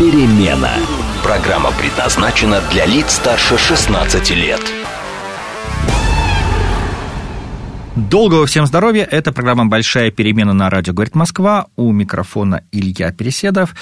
[0.00, 0.72] перемена».
[1.22, 4.60] Программа предназначена для лиц старше 16 лет.
[7.96, 9.04] Долгого всем здоровья.
[9.04, 11.66] Это программа «Большая перемена» на радио «Говорит Москва».
[11.76, 13.74] У микрофона Илья Переседов.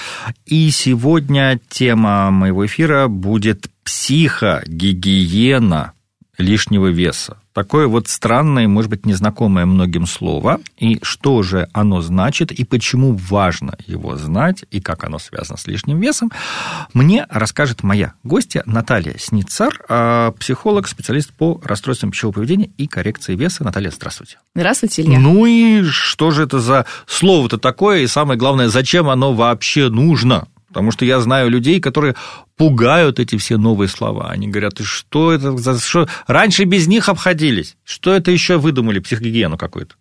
[0.45, 5.93] И сегодня тема моего эфира будет психогигиена
[6.39, 7.37] лишнего веса.
[7.53, 10.59] Такое вот странное, может быть, незнакомое многим слово.
[10.77, 15.67] И что же оно значит, и почему важно его знать, и как оно связано с
[15.67, 16.31] лишним весом,
[16.93, 23.35] мне расскажет моя гостья Наталья Сницар, а, психолог, специалист по расстройствам пищевого поведения и коррекции
[23.35, 23.63] веса.
[23.63, 24.37] Наталья, здравствуйте.
[24.55, 25.19] Здравствуйте, Илья.
[25.19, 30.47] Ну и что же это за слово-то такое, и самое главное, зачем оно вообще нужно?
[30.69, 32.15] Потому что я знаю людей, которые
[32.55, 34.29] пугают эти все новые слова.
[34.29, 35.79] Они говорят, что это за...
[35.79, 36.07] Что...
[36.27, 37.75] Раньше без них обходились.
[37.83, 39.95] Что это еще выдумали, психогигиену какую-то?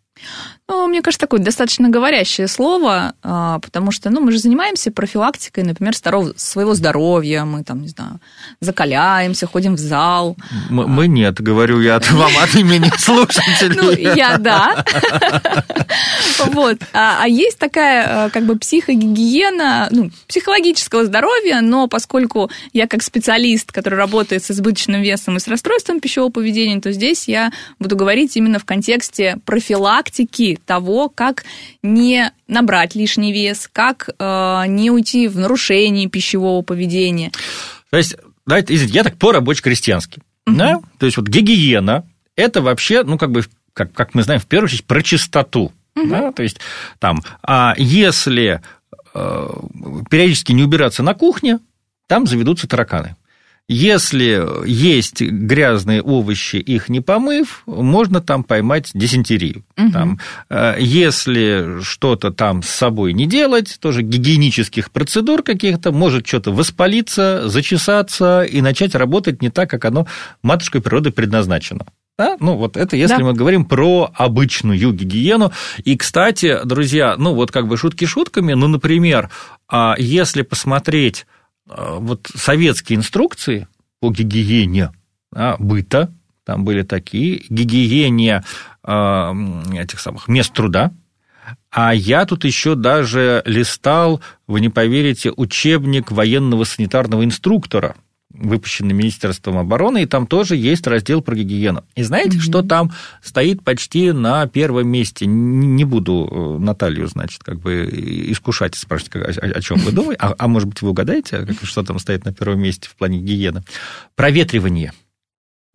[0.70, 5.64] Ну, мне кажется, такое достаточно говорящее слово, а, потому что, ну, мы же занимаемся профилактикой,
[5.64, 6.33] например, здоров...
[6.36, 8.20] своего здоровья, мы там, не знаю,
[8.61, 10.36] закаляемся, ходим в зал.
[10.69, 13.77] Мы, мы нет, говорю я от вам от имени слушателей.
[13.80, 14.84] Ну, я да.
[16.52, 16.77] Вот.
[16.92, 23.02] А, а есть такая, а, как бы, психогигиена, ну, психологического здоровья, но поскольку я как
[23.02, 27.96] специалист, который работает с избыточным весом и с расстройством пищевого поведения, то здесь я буду
[27.96, 30.08] говорить именно в контексте профилактики
[30.64, 31.45] того, как
[31.83, 37.33] не набрать лишний вес, как э, не уйти в нарушение пищевого поведения.
[37.91, 40.20] То есть, давайте, извините, я так по-рабоче-крестьянски.
[40.47, 40.56] Угу.
[40.56, 40.81] Да?
[40.98, 42.05] То есть, вот гигиена–
[42.36, 45.73] это вообще, ну, как бы, как, как мы знаем, в первую очередь, про чистоту.
[45.96, 46.08] Угу.
[46.08, 46.33] Да?
[46.33, 46.58] То есть,
[46.98, 48.61] там, а если
[49.14, 49.48] э,
[50.11, 51.58] периодически не убираться на кухне,
[52.07, 53.17] там заведутся тараканы.
[53.68, 59.62] Если есть грязные овощи, их не помыв, можно там поймать дизентерию.
[59.77, 59.92] Угу.
[59.92, 66.51] Там, э, если что-то там с собой не делать, тоже гигиенических процедур каких-то, может что-то
[66.51, 70.07] воспалиться, зачесаться и начать работать не так, как оно
[70.42, 71.84] матушкой природы предназначено.
[72.18, 72.36] Да?
[72.40, 73.24] Ну, вот это если да.
[73.24, 75.52] мы говорим про обычную гигиену.
[75.84, 79.30] И, кстати, друзья, ну, вот как бы шутки шутками, ну, например,
[79.68, 81.27] а если посмотреть
[81.68, 83.68] вот советские инструкции
[84.01, 84.92] по гигиене
[85.33, 86.12] да, быта,
[86.45, 88.42] там были такие, гигиене
[88.83, 89.33] э,
[89.77, 90.92] этих самых мест труда,
[91.70, 97.96] а я тут еще даже листал, вы не поверите, учебник военного санитарного инструктора–
[98.39, 101.85] выпущенный Министерством обороны, и там тоже есть раздел про гигиену.
[101.95, 102.43] И знаете, mm-hmm.
[102.43, 105.27] что там стоит почти на первом месте?
[105.27, 107.89] Не буду э, Наталью, значит, как бы
[108.31, 111.83] искушать и спрашивать, о, о чем вы думаете, а, а может быть, вы угадаете, что
[111.83, 113.63] там стоит на первом месте в плане гигиены?
[114.15, 114.93] Проветривание.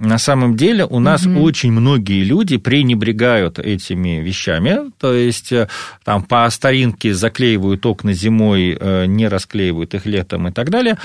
[0.03, 1.39] На самом деле у нас угу.
[1.39, 5.69] очень многие люди пренебрегают этими вещами, то есть э,
[6.03, 10.97] там по старинке заклеивают окна зимой, э, не расклеивают их летом и так далее,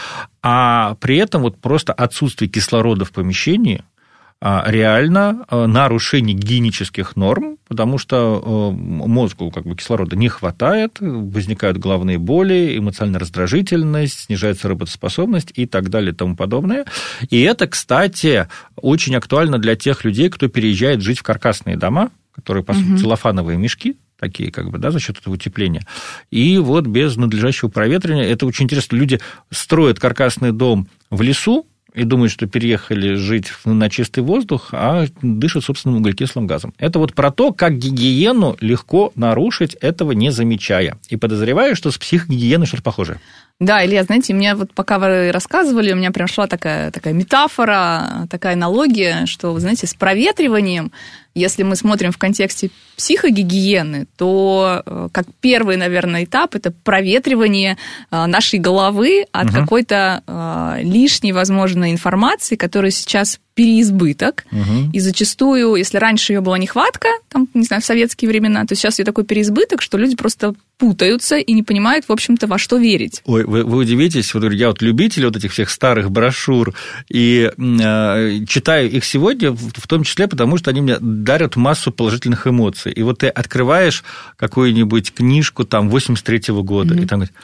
[0.43, 3.85] а при этом вот просто отсутствие кислорода в помещении–
[4.41, 11.79] реально а, нарушение гигиенических норм, потому что а, мозгу как бы кислорода не хватает, возникают
[11.79, 16.85] головные боли, эмоциональная раздражительность, снижается работоспособность и так далее и тому подобное.
[17.31, 22.63] И это, кстати, очень актуально для тех людей, кто переезжает жить в каркасные дома, которые,
[22.63, 22.99] по сути, угу.
[22.99, 25.85] целлофановые мешки, такие как бы, да, за счет этого утепления.
[26.31, 29.19] И вот без надлежащего проветривания, это очень интересно, люди
[29.51, 35.65] строят каркасный дом в лесу, и думают, что переехали жить на чистый воздух, а дышат
[35.65, 36.75] собственным углекислым газом.
[36.79, 40.99] Это вот про то, как гигиену легко нарушить, этого не замечая.
[41.09, 43.21] И подозреваю, что с психогигиеной что-то похожее.
[43.61, 48.29] Да, Илья, знаете, мне вот пока вы рассказывали, у меня прям шла такая, такая метафора,
[48.31, 50.93] такая аналогия, что, знаете, с проветриванием,
[51.39, 57.77] если мы смотрим в контексте психогигиены, то э, как первый, наверное, этап это проветривание
[58.11, 59.55] э, нашей головы от угу.
[59.55, 64.45] какой-то э, лишней, возможно, информации, которая сейчас переизбыток.
[64.53, 64.91] Угу.
[64.93, 69.01] И зачастую, если раньше ее была нехватка, там, не знаю, в советские времена, то сейчас
[69.01, 73.21] ее такой переизбыток, что люди просто путаются и не понимают, в общем-то, во что верить.
[73.25, 76.73] Ой, вы, вы удивитесь, вот я вот любитель вот этих всех старых брошюр,
[77.09, 82.47] и э, читаю их сегодня, в том числе потому, что они мне дарят массу положительных
[82.47, 82.93] эмоций.
[82.93, 84.05] И вот ты открываешь
[84.37, 87.03] какую-нибудь книжку там 83-го года, mm-hmm.
[87.03, 87.35] и там говорит,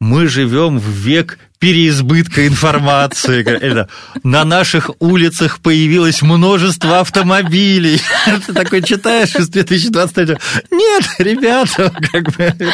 [0.00, 3.40] мы живем в век переизбытка информации.
[3.40, 3.88] Это,
[4.22, 8.00] на наших улицах появилось множество автомобилей.
[8.46, 10.36] Ты такой читаешь из 2023
[10.70, 12.64] Нет, ребята, как бы это,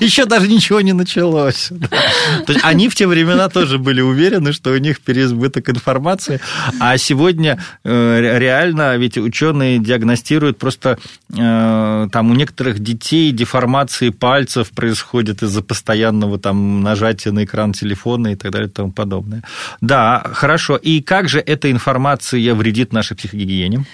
[0.00, 1.68] еще даже ничего не началось.
[2.46, 6.40] То есть они в те времена тоже были уверены, что у них переизбыток информации,
[6.78, 10.98] а сегодня э, реально, ведь ученые диагностируют просто
[11.36, 17.89] э, там у некоторых детей деформации пальцев происходят из-за постоянного там нажатия на экран телефона
[17.90, 19.42] телефона и так далее и тому подобное.
[19.80, 20.76] Да, хорошо.
[20.76, 23.84] И как же эта информация вредит нашей психогигиене?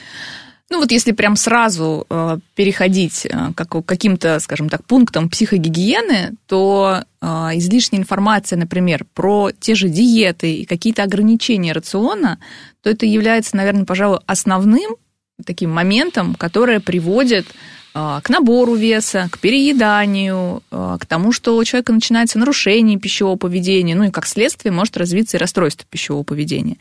[0.70, 7.04] Ну вот если прям сразу э, переходить э, к каким-то, скажем так, пунктам психогигиены, то
[7.20, 12.38] э, излишняя информация, например, про те же диеты и какие-то ограничения рациона,
[12.82, 14.96] то это является, наверное, пожалуй, основным
[15.44, 17.46] таким моментом, которое приводит
[17.96, 23.94] к набору веса, к перееданию, а, к тому, что у человека начинается нарушение пищевого поведения,
[23.94, 26.76] ну и как следствие может развиться и расстройство пищевого поведения.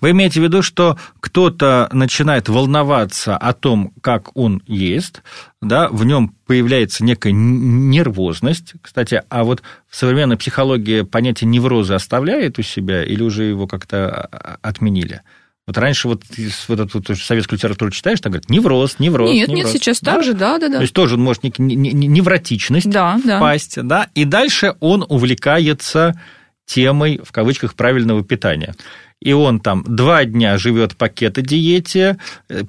[0.00, 5.22] Вы имеете в виду, что кто-то начинает волноваться о том, как он ест,
[5.60, 8.74] да, в нем появляется некая нервозность.
[8.80, 14.08] Кстати, а вот в современной психологии понятие невроза оставляет у себя или уже его как-то
[14.08, 15.22] а, отменили?
[15.66, 16.24] Вот раньше вот,
[16.68, 19.72] вот эту вот, советскую литературу читаешь, там говорят, невроз, невроз, Нет, невроз.
[19.72, 20.14] нет, сейчас да?
[20.14, 20.76] так же, да, да, да.
[20.76, 23.36] То есть тоже может невротичность да, да.
[23.36, 26.20] впасть, да, и дальше он увлекается
[26.66, 28.74] темой, в кавычках, правильного питания
[29.20, 32.16] и он там два дня живет по кето-диете,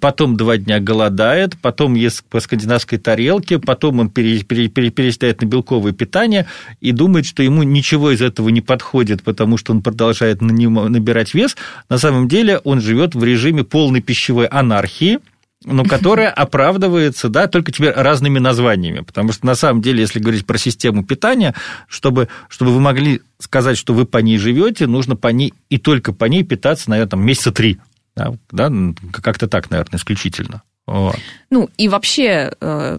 [0.01, 5.41] потом два дня голодает, потом ест по скандинавской тарелке, потом он пере, пере, пере, перестает
[5.41, 6.47] на белковое питание
[6.81, 11.55] и думает, что ему ничего из этого не подходит, потому что он продолжает набирать вес.
[11.89, 15.19] На самом деле он живет в режиме полной пищевой анархии,
[15.63, 19.01] но которая оправдывается, да, только теперь разными названиями.
[19.01, 21.53] Потому что на самом деле, если говорить про систему питания,
[21.87, 26.13] чтобы, чтобы вы могли сказать, что вы по ней живете, нужно по ней и только
[26.13, 27.79] по ней питаться, наверное, там, месяца три.
[28.15, 28.71] Да, да,
[29.11, 30.63] как-то так, наверное, исключительно.
[30.87, 31.17] Вот.
[31.49, 32.97] Ну, и вообще, э,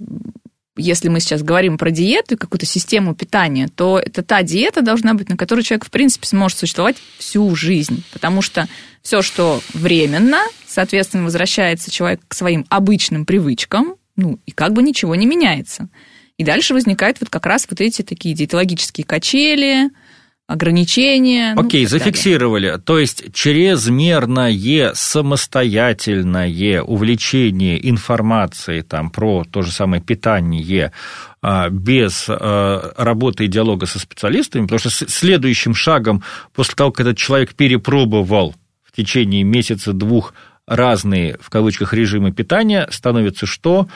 [0.77, 5.15] если мы сейчас говорим про диету и какую-то систему питания, то это та диета должна
[5.15, 8.05] быть, на которой человек, в принципе, сможет существовать всю жизнь.
[8.13, 8.69] Потому что
[9.03, 15.15] все, что временно, соответственно, возвращается человек к своим обычным привычкам, ну, и как бы ничего
[15.15, 15.89] не меняется.
[16.39, 19.91] И дальше возникают вот как раз вот эти такие диетологические качели,
[20.47, 21.55] ограничения.
[21.55, 22.67] Ну, Окей, ну, зафиксировали.
[22.67, 22.83] Далее.
[22.83, 30.93] То есть чрезмерное самостоятельное увлечение информацией там, про то же самое питание
[31.41, 36.23] а, без а, работы и диалога со специалистами, потому что следующим шагом
[36.55, 38.55] после того, как этот человек перепробовал
[38.85, 40.35] в течение месяца-двух
[40.67, 43.89] разные, в кавычках, режимы питания, становится что?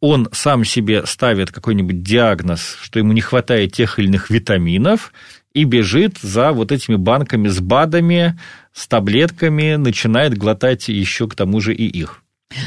[0.00, 5.12] Он сам себе ставит какой-нибудь диагноз, что ему не хватает тех или иных витаминов,
[5.54, 8.38] и бежит за вот этими банками с БАДами,
[8.72, 12.22] с таблетками, начинает глотать еще к тому же и их.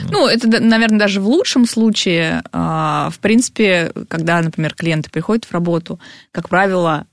[0.10, 2.42] Ну, это, наверное, даже в лучшем случае.
[2.52, 6.00] А, в принципе, когда, например, клиенты приходят в работу,
[6.32, 7.06] как правило,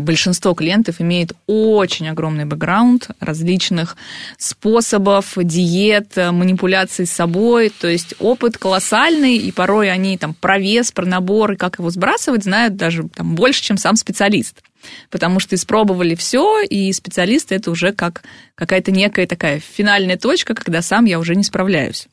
[0.00, 3.96] большинство клиентов имеет очень огромный бэкграунд различных
[4.38, 7.70] способов, диет, манипуляций с собой.
[7.70, 11.90] То есть опыт колоссальный, и порой они там про вес, про набор и как его
[11.90, 14.62] сбрасывать знают даже там, больше, чем сам специалист
[15.10, 18.22] потому что испробовали все, и специалисты это уже как
[18.54, 22.08] какая-то некая такая финальная точка, когда сам я уже не справляюсь.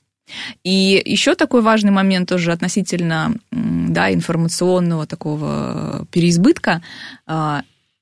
[0.64, 6.82] И еще такой важный момент тоже относительно да, информационного такого переизбытка.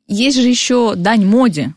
[0.07, 1.73] Есть же еще дань моде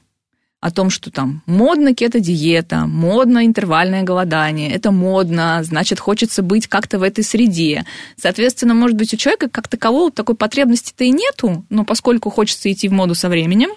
[0.61, 6.99] о том, что там модно кето-диета, модно интервальное голодание, это модно, значит, хочется быть как-то
[6.99, 7.85] в этой среде.
[8.16, 12.88] Соответственно, может быть, у человека как такового такой потребности-то и нету, но поскольку хочется идти
[12.88, 13.70] в моду со временем,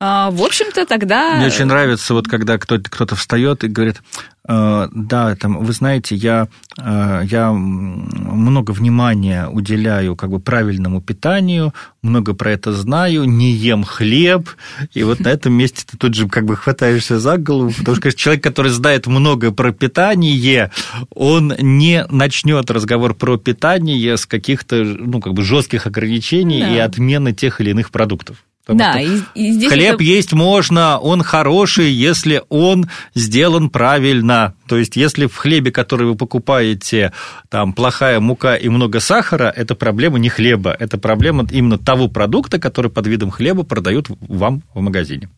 [0.00, 1.34] в общем-то, тогда...
[1.36, 4.00] Мне очень нравится, вот когда кто-то, кто-то встает и говорит,
[4.48, 11.74] «Э, да, там, вы знаете, я, э, я много внимания уделяю как бы правильному питанию,
[12.00, 14.48] много про это знаю, не ем хлеб,
[14.94, 18.10] и вот на этом месте ты тут же как бы хватаешься за голову, потому что
[18.12, 20.70] человек, который знает много про питание,
[21.14, 26.74] он не начнет разговор про питание с каких-то ну, как бы жестких ограничений да.
[26.74, 28.38] и отмены тех или иных продуктов.
[28.68, 30.02] Да, и, и здесь хлеб это...
[30.04, 34.54] есть можно, он хороший, если он сделан правильно.
[34.68, 37.12] То есть, если в хлебе, который вы покупаете,
[37.48, 42.58] там плохая мука и много сахара, это проблема не хлеба, это проблема именно того продукта,
[42.58, 45.28] который под видом хлеба продают вам в магазине.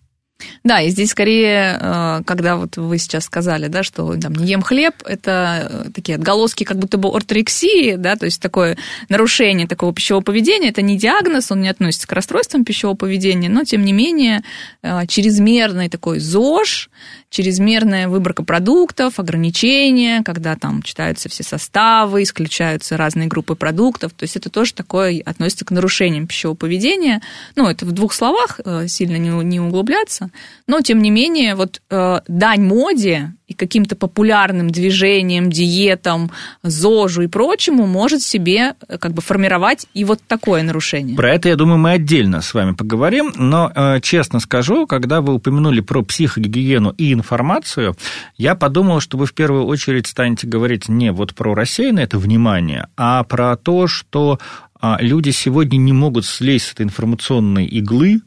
[0.65, 4.63] Да, и здесь скорее, э, когда вот вы сейчас сказали, да, что там не ем
[4.63, 8.77] хлеб, это э, такие отголоски как будто бы орторексии, да, то есть такое
[9.09, 13.65] нарушение такого пищевого поведения, это не диагноз, он не относится к расстройствам пищевого поведения, но
[13.65, 14.43] тем не менее
[14.83, 16.91] э, чрезмерный такой ЗОЖ,
[17.33, 24.13] чрезмерная выборка продуктов, ограничения, когда там читаются все составы, исключаются разные группы продуктов.
[24.13, 27.23] То есть это тоже такое относится к нарушениям пищевого поведения.
[27.57, 30.29] Ну, это в двух словах, э, сильно не, не углубляться.
[30.67, 36.31] Но, тем не менее, вот э, дань моде и каким-то популярным движением, диетам,
[36.63, 41.17] ЗОЖу и прочему может себе э, как бы формировать и вот такое нарушение.
[41.17, 45.35] Про это, я думаю, мы отдельно с вами поговорим, но э, честно скажу, когда вы
[45.35, 47.95] упомянули про психогигиену и информацию,
[48.37, 52.87] я подумал, что вы в первую очередь станете говорить не вот про рассеянное это внимание,
[52.97, 54.39] а про то, что
[54.81, 58.23] а, люди сегодня не могут слезть с этой информационной иглы,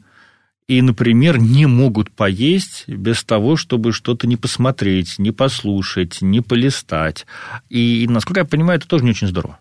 [0.68, 7.26] и, например, не могут поесть без того, чтобы что-то не посмотреть, не послушать, не полистать.
[7.68, 9.58] И, насколько я понимаю, это тоже не очень здорово.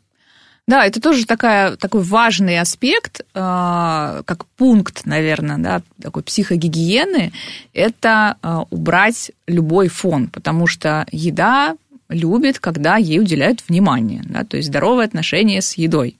[0.67, 7.33] Да, это тоже такая, такой важный аспект, а, как пункт, наверное, да, такой психогигиены,
[7.71, 11.75] это а, убрать любой фон, потому что еда
[12.09, 16.17] любит, когда ей уделяют внимание, да, то есть здоровое отношение с едой.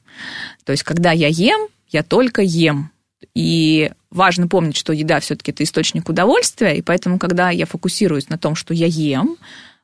[0.63, 2.91] То есть, когда я ем, я только ем,
[3.33, 8.37] и важно помнить, что еда все-таки это источник удовольствия, и поэтому, когда я фокусируюсь на
[8.37, 9.37] том, что я ем,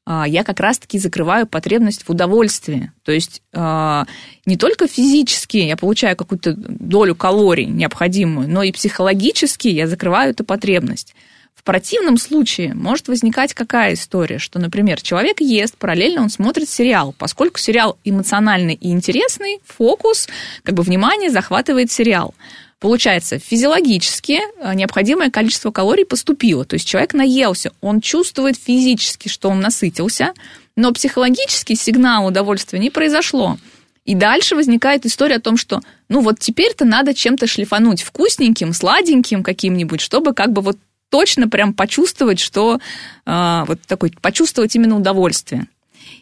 [0.05, 2.91] а, я как раз-таки закрываю потребность в удовольствии.
[3.03, 4.05] То есть а,
[4.45, 10.43] не только физически я получаю какую-то долю калорий необходимую, но и психологически я закрываю эту
[10.43, 11.13] потребность.
[11.53, 17.13] В противном случае может возникать какая история, что, например, человек ест, параллельно он смотрит сериал.
[17.19, 20.27] Поскольку сериал эмоциональный и интересный, фокус,
[20.63, 22.33] как бы внимание захватывает сериал.
[22.81, 26.65] Получается, физиологически э, необходимое количество калорий поступило.
[26.65, 30.33] То есть человек наелся, он чувствует физически, что он насытился,
[30.75, 33.59] но психологически сигнал удовольствия не произошло.
[34.03, 39.43] И дальше возникает история о том, что ну вот теперь-то надо чем-то шлифануть вкусненьким, сладеньким
[39.43, 40.79] каким-нибудь, чтобы как бы вот
[41.11, 42.79] точно прям почувствовать, что
[43.27, 45.67] э, вот такой, почувствовать именно удовольствие.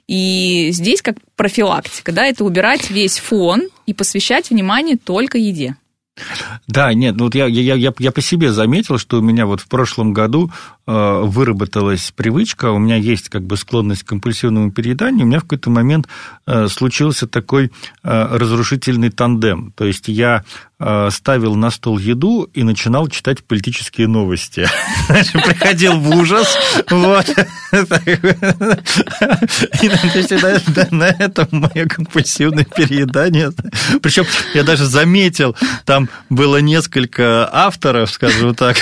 [0.09, 5.77] И здесь как профилактика, да, это убирать весь фон и посвящать внимание только еде.
[6.67, 9.61] Да, нет, ну вот я, я, я, я по себе заметил, что у меня вот
[9.61, 10.51] в прошлом году
[10.87, 15.43] э, выработалась привычка, у меня есть как бы склонность к компульсивному перееданию, у меня в
[15.43, 16.07] какой-то момент
[16.45, 17.71] э, случился такой
[18.03, 19.73] э, разрушительный тандем.
[19.75, 20.43] То есть я
[20.79, 24.67] э, ставил на стол еду и начинал читать политические новости.
[25.07, 26.57] Приходил в ужас.
[26.89, 27.25] Вот.
[30.91, 33.51] На этом мое компульсивное переедание.
[34.01, 38.77] Причем я даже заметил, там было несколько авторов, скажем так,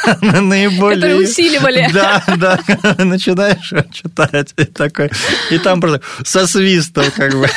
[0.22, 0.96] наиболее...
[0.96, 1.88] Которые усиливали.
[1.92, 2.60] Да, да,
[2.98, 5.10] начинаешь читать, и такой,
[5.50, 7.48] и там просто со свистом как бы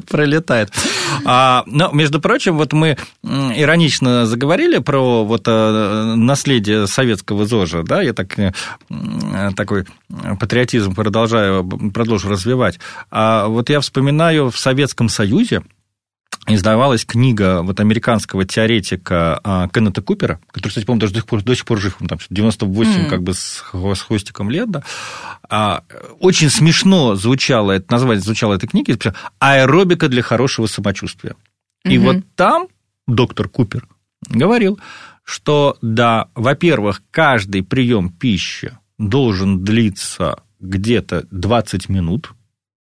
[0.08, 0.72] пролетает.
[1.24, 8.02] А, но, между прочим, вот мы иронично заговорили про вот э, наследие советского ЗОЖа, да,
[8.02, 8.52] я так, э,
[9.56, 9.86] такой
[10.38, 12.78] патриотизм продолжаю, продолжу развивать.
[13.10, 15.62] А вот я вспоминаю в Советском Союзе,
[16.46, 21.42] издавалась книга вот американского теоретика а, Кеннета Купера, который, кстати, по-моему, даже до сих пор,
[21.42, 23.08] до сих пор жив, он там 98 mm.
[23.08, 24.82] как бы с, с хвостиком лет, да.
[25.48, 25.84] А,
[26.18, 28.96] очень смешно звучало, это название звучало этой книги,
[29.38, 31.34] «Аэробика для хорошего самочувствия».
[31.84, 31.92] Mm-hmm.
[31.92, 32.68] И вот там
[33.06, 33.86] доктор Купер
[34.28, 34.78] говорил,
[35.24, 42.32] что, да, во-первых, каждый прием пищи должен длиться где-то 20 минут,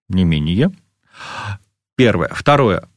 [0.08, 0.72] не менее.
[1.96, 2.30] Первое.
[2.32, 2.88] Второе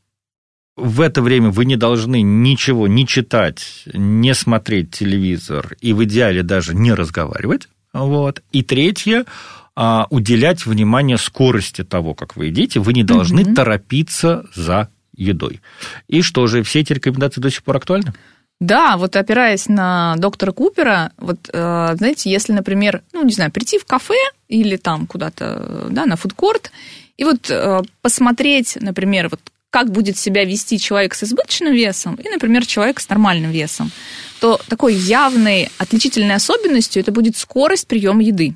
[0.77, 6.43] в это время вы не должны ничего не читать, не смотреть телевизор и в идеале
[6.43, 7.67] даже не разговаривать.
[7.93, 8.41] Вот.
[8.51, 9.25] И третье,
[9.75, 12.79] а, уделять внимание скорости того, как вы едите.
[12.79, 13.53] Вы не должны угу.
[13.53, 15.61] торопиться за едой.
[16.07, 18.13] И что же, все эти рекомендации до сих пор актуальны?
[18.59, 23.79] Да, вот опираясь на доктора Купера, вот, э, знаете, если, например, ну, не знаю, прийти
[23.79, 24.13] в кафе
[24.47, 26.71] или там куда-то, да, на фудкорт,
[27.17, 32.29] и вот э, посмотреть, например, вот как будет себя вести человек с избыточным весом и,
[32.29, 33.89] например, человек с нормальным весом,
[34.39, 38.55] то такой явной отличительной особенностью это будет скорость приема еды.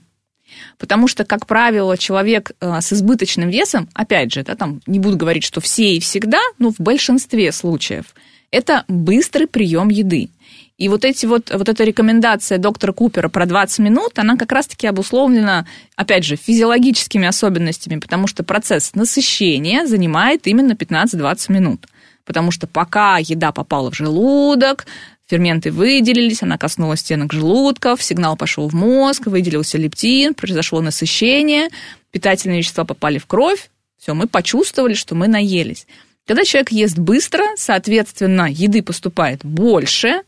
[0.77, 5.17] Потому что, как правило, человек э, с избыточным весом, опять же, да, там не буду
[5.17, 8.13] говорить, что все и всегда, но в большинстве случаев,
[8.51, 10.29] это быстрый прием еды.
[10.77, 14.87] И вот, эти вот, вот эта рекомендация доктора Купера про 20 минут, она как раз-таки
[14.87, 15.65] обусловлена,
[15.95, 21.87] опять же, физиологическими особенностями, потому что процесс насыщения занимает именно 15-20 минут.
[22.25, 24.85] Потому что пока еда попала в желудок,
[25.27, 31.69] Ферменты выделились, она коснулась стенок желудков, сигнал пошел в мозг, выделился лептин, произошло насыщение,
[32.11, 35.87] питательные вещества попали в кровь, все, мы почувствовали, что мы наелись.
[36.27, 40.21] Когда человек ест быстро, соответственно, еды поступает больше,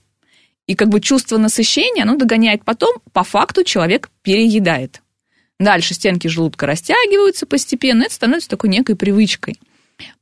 [0.68, 5.02] и как бы чувство насыщения, оно догоняет потом, по факту человек переедает.
[5.60, 9.60] Дальше стенки желудка растягиваются постепенно, это становится такой некой привычкой.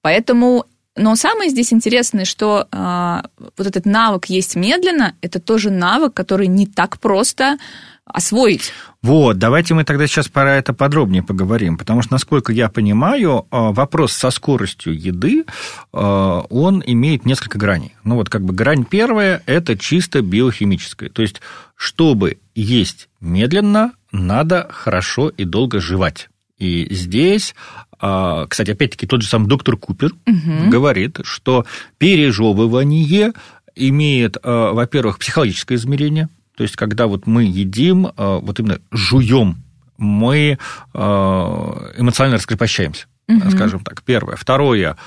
[0.02, 0.66] Поэтому
[0.98, 3.22] но самое здесь интересное, что э,
[3.58, 7.58] вот этот навык есть медленно, это тоже навык, который не так просто
[8.06, 8.72] освоить.
[9.02, 13.72] Вот, давайте мы тогда сейчас про это подробнее поговорим, потому что, насколько я понимаю, а,
[13.72, 15.46] вопрос со скоростью еды,
[15.92, 17.96] а, он имеет несколько граней.
[18.04, 21.42] Ну вот как бы грань первая– это чисто биохимическая, то есть
[21.76, 26.30] чтобы есть медленно, надо хорошо и долго жевать.
[26.58, 27.56] И здесь,
[28.00, 30.70] а, кстати, опять-таки тот же сам доктор Купер угу.
[30.70, 31.66] говорит, что
[31.98, 33.34] пережевывание
[33.76, 39.64] имеет, во-первых, психологическое измерение, то есть когда вот мы едим, а, вот именно жуем,
[39.98, 40.58] мы
[40.94, 43.50] эмоционально раскрепощаемся, угу.
[43.50, 44.36] скажем так, первое.
[44.36, 44.98] Второе,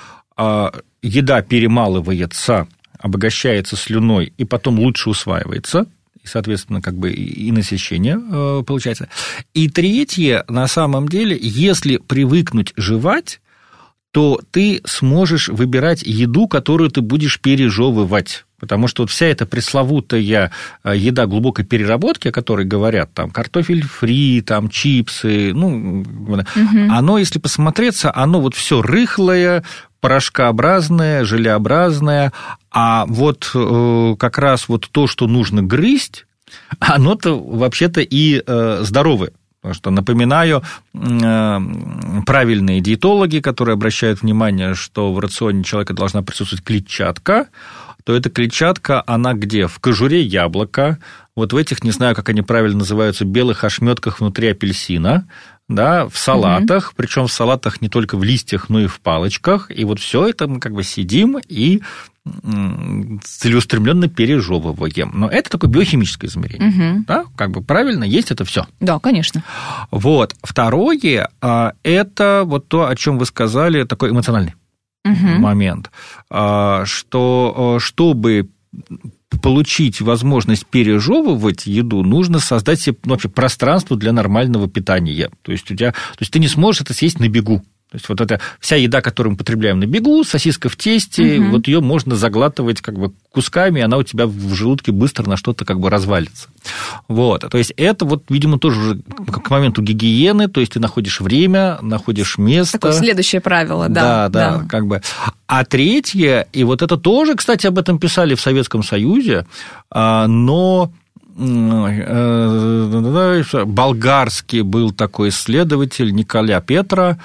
[1.03, 2.67] еда перемалывается,
[2.99, 5.85] обогащается слюной и потом лучше усваивается–
[6.29, 9.09] соответственно, как бы и насыщение э, получается.
[9.55, 13.41] И третье, на самом деле, если привыкнуть жевать,
[14.13, 18.45] то ты сможешь выбирать еду, которую ты будешь пережевывать.
[18.59, 20.51] Потому что вот вся эта пресловутая
[20.83, 26.79] э, еда глубокой переработки, о которой говорят, там картофель фри, там чипсы, ну, угу.
[26.91, 29.63] оно, если посмотреться, оно вот все рыхлое,
[30.01, 32.33] порошкообразное, желеобразное,
[32.71, 36.27] а вот э, как раз вот то, что нужно грызть,
[36.81, 39.33] оно-то вообще-то и э, здоровое.
[39.61, 40.63] Потому что, напоминаю,
[40.95, 41.61] э,
[42.27, 47.49] правильные диетологи, которые обращают внимание, что в рационе человека должна присутствовать клетчатка,
[48.05, 49.67] то эта клетчатка, она где?
[49.67, 50.99] В кожуре яблока,
[51.35, 55.29] вот в этих, не знаю, как они правильно называются, белых ошметках внутри апельсина,
[55.69, 56.95] да, в салатах, угу.
[56.97, 59.71] причем в салатах не только в листьях, но и в палочках.
[59.71, 61.83] И вот все это мы как бы сидим и
[63.25, 65.13] целеустремленно пережевываем.
[65.15, 66.69] Но это такое биохимическое измерение.
[66.69, 67.05] Угу.
[67.07, 67.25] Да?
[67.37, 68.67] Как бы правильно, есть это все.
[68.81, 69.43] Да, конечно.
[69.91, 70.35] Вот.
[70.43, 74.55] Второе а, это вот то, о чем вы сказали, такой эмоциональный
[75.05, 75.41] угу.
[75.41, 75.91] момент,
[76.31, 78.49] а, что а, чтобы
[79.43, 85.31] получить возможность пережевывать еду, нужно создать себе ну, вообще пространство для нормального питания.
[85.43, 87.63] То есть, у тебя, то есть ты не сможешь это съесть на бегу.
[87.91, 91.53] То есть вот эта вся еда, которую мы потребляем на бегу, сосиска в тесте, угу.
[91.53, 95.39] вот ее можно заглатывать как бы кусками, и она у тебя в желудке быстро на
[95.39, 96.49] что-то как бы развалится.
[97.09, 97.49] Вот.
[97.51, 102.37] То есть это вот, видимо, тоже к моменту гигиены, то есть ты находишь время, находишь
[102.37, 102.79] место.
[102.79, 104.03] Такое следующее правило, да.
[104.03, 104.69] Да, да, да.
[104.69, 105.01] как бы.
[105.47, 109.47] А третье, и вот это тоже, кстати, об этом писали в Советском Союзе,
[109.91, 110.93] а, но
[111.39, 117.19] э, болгарский был такой исследователь Николя Петра,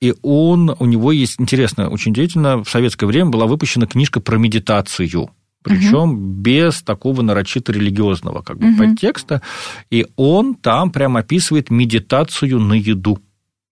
[0.00, 4.38] и он, у него есть интересно, очень деятельно, в советское время была выпущена книжка про
[4.38, 5.30] медитацию
[5.62, 6.16] причем угу.
[6.16, 8.78] без такого нарочито религиозного как бы, угу.
[8.78, 9.42] подтекста.
[9.90, 13.18] И он там прям описывает медитацию на еду.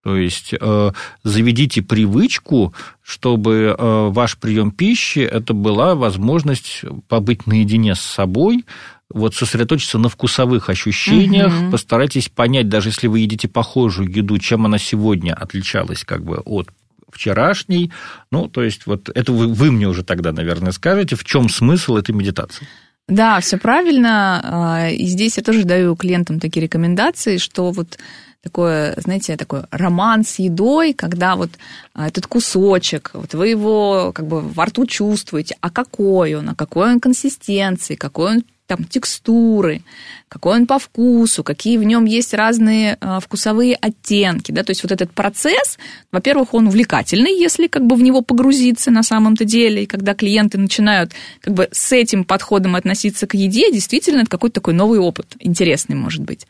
[0.02, 0.92] То есть э,
[1.24, 8.64] заведите привычку, чтобы э, ваш прием пищи это была возможность побыть наедине с собой,
[9.12, 11.70] вот сосредоточиться на вкусовых ощущениях, угу.
[11.70, 16.68] постарайтесь понять, даже если вы едите похожую еду, чем она сегодня отличалась как бы от
[17.10, 17.92] вчерашней.
[18.30, 21.96] Ну, то есть вот это вы, вы мне уже тогда, наверное, скажете, в чем смысл
[21.96, 22.66] этой медитации?
[23.08, 24.40] Да, все правильно.
[24.42, 27.98] А, и здесь я тоже даю клиентам такие рекомендации, что вот
[28.42, 31.50] такое, знаете, такой роман с едой, когда вот
[31.94, 36.54] а, этот кусочек, вот вы его как бы во рту чувствуете, а какой он, а
[36.54, 39.82] какой он консистенции, какой он там текстуры,
[40.28, 44.82] какой он по вкусу, какие в нем есть разные э, вкусовые оттенки, да, то есть
[44.82, 45.78] вот этот процесс,
[46.10, 50.58] во-первых, он увлекательный, если как бы в него погрузиться на самом-то деле, и когда клиенты
[50.58, 55.36] начинают как бы с этим подходом относиться к еде, действительно, это какой-то такой новый опыт,
[55.38, 56.46] интересный, может быть.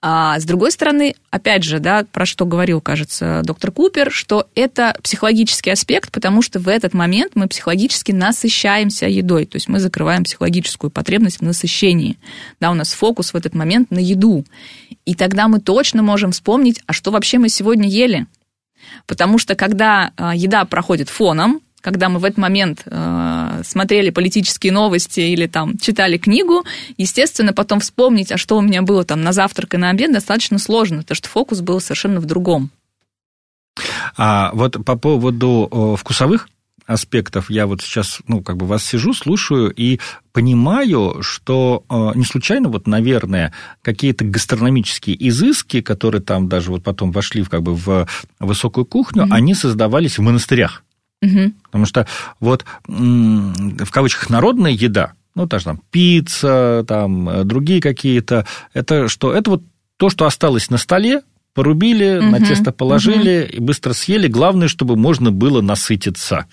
[0.00, 4.96] А с другой стороны, опять же, да, про что говорил, кажется, доктор Купер, что это
[5.02, 10.22] психологический аспект, потому что в этот момент мы психологически насыщаемся едой, то есть мы закрываем
[10.22, 12.18] психологическую потребность в насыщении.
[12.60, 14.44] Да, у нас фокус в этот момент на еду.
[15.04, 18.26] И тогда мы точно можем вспомнить, а что вообще мы сегодня ели.
[19.06, 24.72] Потому что когда а, еда проходит фоном, когда мы в этот момент э, смотрели политические
[24.72, 26.64] новости или там читали книгу,
[26.96, 30.58] естественно, потом вспомнить, а что у меня было там на завтрак и на обед, достаточно
[30.58, 32.70] сложно, потому что фокус был совершенно в другом.
[34.16, 36.48] А вот по поводу вкусовых
[36.86, 40.00] аспектов я вот сейчас, ну, как бы вас сижу, слушаю и
[40.32, 47.10] понимаю, что э, не случайно, вот, наверное, какие-то гастрономические изыски, которые там даже вот потом
[47.10, 48.06] вошли в, как бы в
[48.38, 49.32] высокую кухню, mm-hmm.
[49.32, 50.84] они создавались в монастырях.
[51.24, 51.52] Mm-hmm.
[51.64, 52.06] Потому что
[52.40, 59.32] вот в кавычках народная еда, ну, даже там пицца, там э, другие какие-то, это что?
[59.32, 59.62] Это вот
[59.96, 61.22] то, что осталось на столе,
[61.56, 63.56] порубили, угу, на тесто положили угу.
[63.56, 64.28] и быстро съели.
[64.28, 66.44] Главное, чтобы можно было насытиться.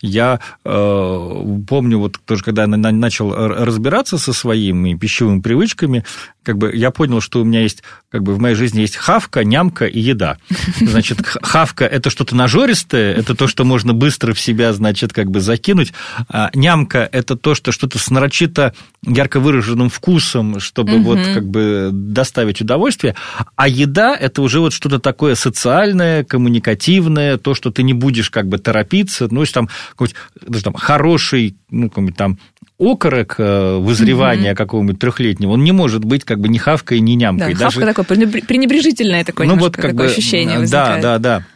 [0.00, 6.04] Я э, помню, вот тоже когда я начал разбираться со своими пищевыми привычками,
[6.46, 9.44] как бы я понял, что у меня есть, как бы в моей жизни есть хавка,
[9.44, 10.38] нямка и еда.
[10.80, 15.40] Значит, хавка– это что-то нажористое, это то, что можно быстро в себя, значит, как бы
[15.40, 15.92] закинуть.
[16.28, 21.02] А нямка– это то, что что-то с нарочито ярко выраженным вкусом, чтобы угу.
[21.02, 23.16] вот как бы доставить удовольствие.
[23.56, 28.48] А еда– это уже вот что-то такое социальное, коммуникативное, то, что ты не будешь как
[28.48, 29.28] бы торопиться.
[29.30, 30.14] Ну, если там какой-то
[30.62, 32.38] там, хороший, ну, какой-нибудь там
[32.78, 34.58] окорок э, вызревания угу.
[34.58, 37.54] какого-нибудь трехлетнего, он не может быть как бы ни хавкой, ни нямкой.
[37.54, 37.80] Да, Даже...
[37.80, 41.02] хавка такое пренебрежительное такое, ну, вот как такое бы, ощущение возникает.
[41.02, 41.46] Да, да, да.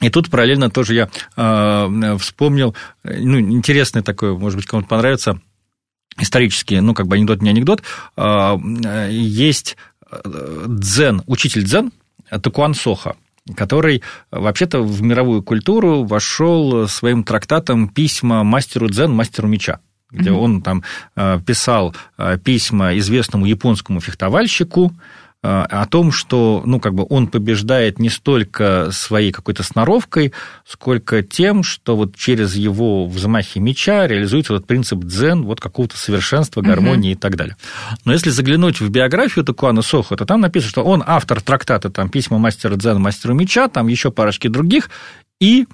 [0.00, 5.40] И тут параллельно тоже я э, вспомнил, ну, интересный такой, может быть, кому-то понравится,
[6.18, 7.82] исторический, ну, как бы анекдот, не анекдот,
[8.16, 8.56] э,
[9.10, 9.76] есть
[10.10, 10.20] э,
[10.68, 11.92] дзен, учитель дзен,
[12.30, 13.16] Такуан Соха,
[13.56, 19.80] который вообще-то в мировую культуру вошел своим трактатом письма мастеру дзен, мастеру меча
[20.14, 20.38] где mm-hmm.
[20.38, 20.82] он там
[21.16, 24.94] э, писал э, письма известному японскому фехтовальщику, э,
[25.44, 30.32] о том, что, ну, как бы он побеждает не столько своей какой-то сноровкой,
[30.66, 36.62] сколько тем, что вот через его взмахи меча реализуется вот принцип дзен, вот какого-то совершенства,
[36.62, 37.18] гармонии угу.
[37.18, 37.56] и так далее.
[38.06, 42.08] Но если заглянуть в биографию Такуана Сохо, то там написано, что он автор трактата там,
[42.08, 44.88] «Письма мастера дзен, мастеру меча», там еще парочки других,
[45.40, 45.66] и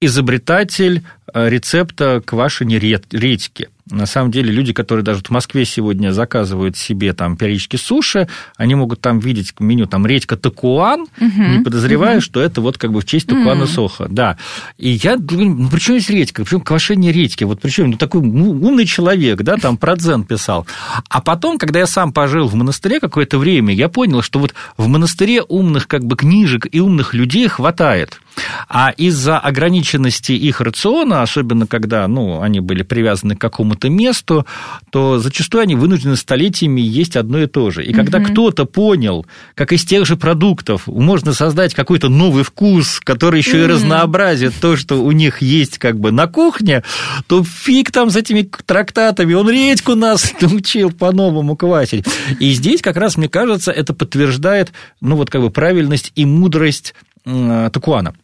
[0.00, 3.68] изобретатель рецепта квашения редьки.
[3.90, 8.76] На самом деле люди, которые даже в Москве сегодня заказывают себе там периодически суши, они
[8.76, 12.22] могут там видеть меню там редька такуан, угу, не подозревая, угу.
[12.22, 13.72] что это вот как бы в честь такуана угу.
[13.72, 14.06] соха.
[14.08, 14.38] Да.
[14.78, 16.44] И я думаю, ну при чем здесь редька?
[16.44, 17.42] Причем квашение редьки?
[17.42, 20.66] Вот причем ну, такой ну, умный человек, да, там про дзен писал.
[21.08, 24.86] А потом, когда я сам пожил в монастыре какое-то время, я понял, что вот в
[24.86, 28.20] монастыре умных как бы книжек и умных людей хватает.
[28.68, 33.40] А из-за ограниченности их рациона, особенно когда ну, они были привязаны к
[33.72, 34.46] какому-то месту,
[34.90, 37.84] то зачастую они вынуждены столетиями есть одно и то же.
[37.84, 38.26] И когда угу.
[38.26, 43.64] кто-то понял, как из тех же продуктов можно создать какой-то новый вкус, который еще угу.
[43.64, 46.82] и разнообразит то, что у них есть как бы на кухне,
[47.26, 52.04] то фиг там с этими трактатами, он редьку нас научил по-новому квасить.
[52.38, 56.94] И здесь как раз, мне кажется, это подтверждает ну, вот как бы правильность и мудрость
[57.24, 58.14] Такуана.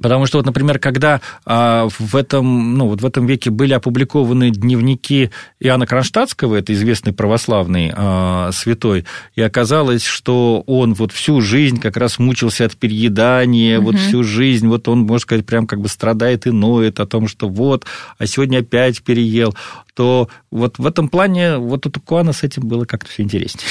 [0.00, 4.50] Потому что, вот, например, когда а, в, этом, ну, вот в этом веке были опубликованы
[4.50, 11.80] дневники Иоанна Кронштадтского, это известный православный а, святой, и оказалось, что он вот всю жизнь
[11.80, 13.86] как раз мучился от переедания, угу.
[13.86, 17.26] вот всю жизнь, вот он, можно сказать, прям как бы страдает и ноет о том,
[17.26, 17.84] что вот,
[18.18, 19.54] а сегодня опять переел,
[19.94, 23.64] то вот в этом плане вот у Тукуана с этим было как-то все интереснее.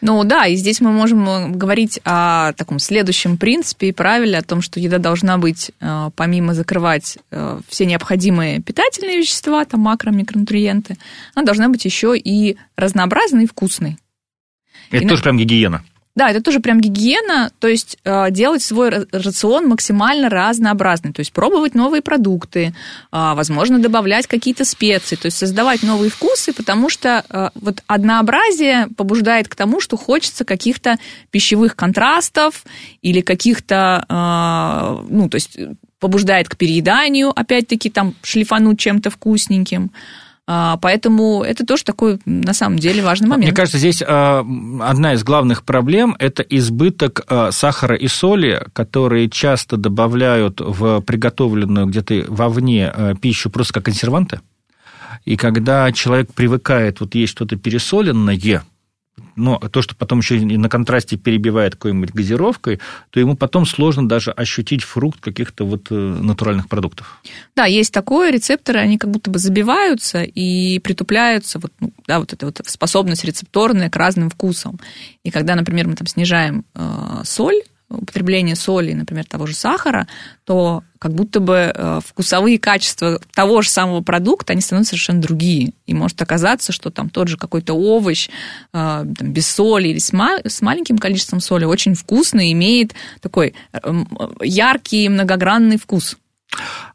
[0.00, 4.42] Ну да, и здесь мы можем э, говорить о таком следующем принципе и правиле, о
[4.42, 10.10] том, что еда должна быть, э, помимо закрывать э, все необходимые питательные вещества, там макро,
[10.10, 10.96] микронутриенты,
[11.34, 13.98] она должна быть еще и разнообразной и вкусной.
[14.90, 15.24] Это и тоже на...
[15.24, 15.84] прям гигиена.
[16.16, 21.32] Да, это тоже прям гигиена, то есть э, делать свой рацион максимально разнообразный, то есть
[21.32, 22.72] пробовать новые продукты, э,
[23.12, 29.46] возможно, добавлять какие-то специи, то есть создавать новые вкусы, потому что э, вот однообразие побуждает
[29.46, 30.98] к тому, что хочется каких-то
[31.30, 32.64] пищевых контрастов
[33.02, 34.04] или каких-то,
[35.08, 35.58] ну, то есть
[36.00, 39.92] побуждает к перееданию, опять-таки, там, шлифануть чем-то вкусненьким.
[40.52, 43.44] А, поэтому это тоже такой, на самом деле, важный момент.
[43.44, 44.44] Мне кажется, здесь а,
[44.80, 51.86] одна из главных проблем– это избыток а, сахара и соли, которые часто добавляют в приготовленную
[51.86, 54.40] где-то вовне пищу просто как консерванты.
[55.24, 58.34] И когда человек привыкает вот есть что-то пересоленное,
[59.36, 62.80] но то, что потом еще на контрасте перебивает какой-нибудь газировкой,
[63.10, 67.20] то ему потом сложно даже ощутить фрукт каких-то вот э, натуральных продуктов.
[67.56, 72.32] Да, есть такое, рецепторы, они как будто бы забиваются и притупляются, вот, ну, да, вот
[72.32, 74.78] эта вот способность рецепторная к разным вкусам.
[75.24, 80.06] И когда, например, мы там снижаем э, соль, употребление соли, например, того же сахара,
[80.44, 85.72] то как будто бы э, вкусовые качества того же самого продукта, они становятся совершенно другие.
[85.86, 88.32] И может оказаться, что там тот же какой-то овощ э,
[88.72, 93.54] там, без соли или с, ма- с маленьким количеством соли очень вкусный, имеет такой
[94.42, 96.18] яркий многогранный вкус.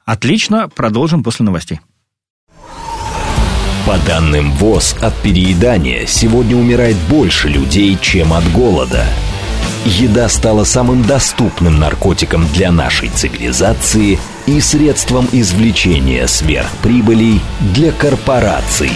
[0.06, 1.80] Отлично, продолжим после новостей.
[3.88, 9.04] По данным ВОЗ, от переедания сегодня умирает больше людей, чем от голода.
[9.86, 18.92] Еда стала самым доступным наркотиком для нашей цивилизации и средством извлечения сверхприбылей для корпораций.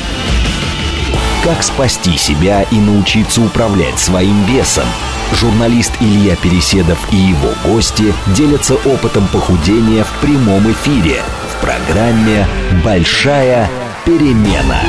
[1.43, 4.85] Как спасти себя и научиться управлять своим весом?
[5.31, 11.21] Журналист Илья Переседов и его гости делятся опытом похудения в прямом эфире
[11.51, 12.47] в программе
[12.83, 13.69] «Большая
[14.05, 14.81] перемена».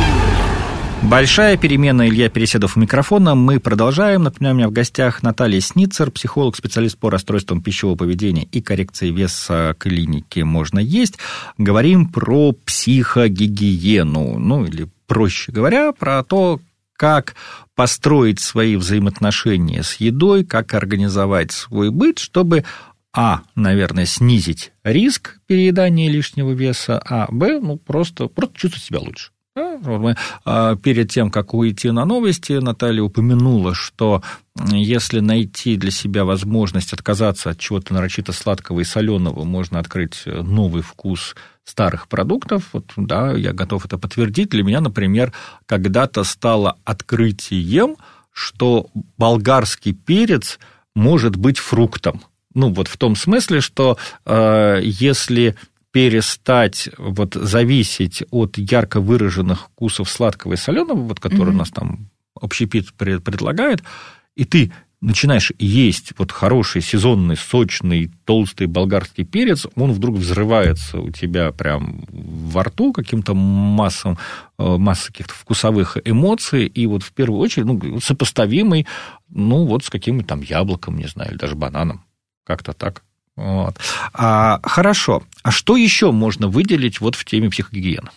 [1.02, 2.08] Большая перемена.
[2.08, 3.34] Илья Переседов у микрофона.
[3.34, 4.24] Мы продолжаем.
[4.24, 9.10] Напоминаю, у меня в гостях Наталья Сницер, психолог, специалист по расстройствам пищевого поведения и коррекции
[9.10, 11.18] веса клиники «Можно есть».
[11.56, 16.60] Говорим про психогигиену, ну или проще говоря, про то,
[16.92, 17.34] как
[17.74, 22.64] построить свои взаимоотношения с едой, как организовать свой быт, чтобы
[23.12, 29.30] а, наверное, снизить риск переедания лишнего веса, а, б, ну, просто, просто чувствовать себя лучше.
[29.56, 34.22] Мы, а, перед тем, как уйти на новости, Наталья упомянула, что
[34.70, 40.82] если найти для себя возможность отказаться от чего-то нарочито сладкого и соленого, можно открыть новый
[40.82, 41.34] вкус
[41.64, 42.68] старых продуктов.
[42.72, 44.50] Вот, да, я готов это подтвердить.
[44.50, 45.32] Для меня, например,
[45.66, 47.96] когда-то стало открытием,
[48.32, 50.60] что болгарский перец
[50.94, 52.22] может быть фруктом.
[52.54, 55.56] Ну, вот в том смысле, что э, если
[55.92, 61.54] перестать вот зависеть от ярко выраженных вкусов сладкого и соленого, вот которые mm-hmm.
[61.54, 63.82] у нас там общепит предлагает,
[64.36, 71.10] и ты начинаешь есть вот хороший сезонный сочный толстый болгарский перец, он вдруг взрывается у
[71.10, 74.18] тебя прям во рту каким-то массом,
[74.58, 78.86] э, массой каких-то вкусовых эмоций, и вот в первую очередь ну, сопоставимый
[79.28, 82.04] ну, вот с каким-то там яблоком, не знаю, или даже бананом.
[82.44, 83.02] Как-то так.
[83.40, 83.76] Вот.
[84.12, 85.22] А, хорошо.
[85.42, 88.10] А что еще можно выделить вот в теме психогигиены?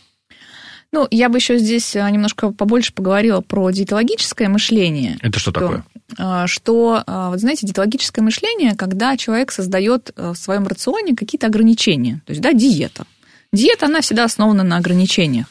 [0.91, 5.17] Ну, я бы еще здесь а, немножко побольше поговорила про диетологическое мышление.
[5.21, 5.85] Это что, что такое?
[6.19, 12.21] А, что, а, вот знаете, диетологическое мышление, когда человек создает в своем рационе какие-то ограничения.
[12.25, 13.05] То есть, да, диета.
[13.53, 15.47] Диета, она всегда основана на ограничениях.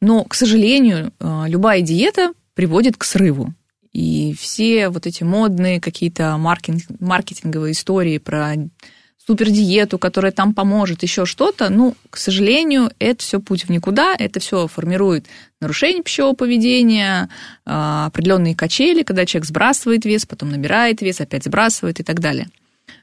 [0.00, 3.52] Но, к сожалению, любая диета приводит к срыву.
[3.92, 8.54] И все вот эти модные какие-то маркетинг, маркетинговые истории про
[9.26, 14.40] супердиету, которая там поможет, еще что-то, ну, к сожалению, это все путь в никуда, это
[14.40, 15.26] все формирует
[15.60, 17.28] нарушение пищевого поведения,
[17.66, 22.48] а, определенные качели, когда человек сбрасывает вес, потом набирает вес, опять сбрасывает и так далее.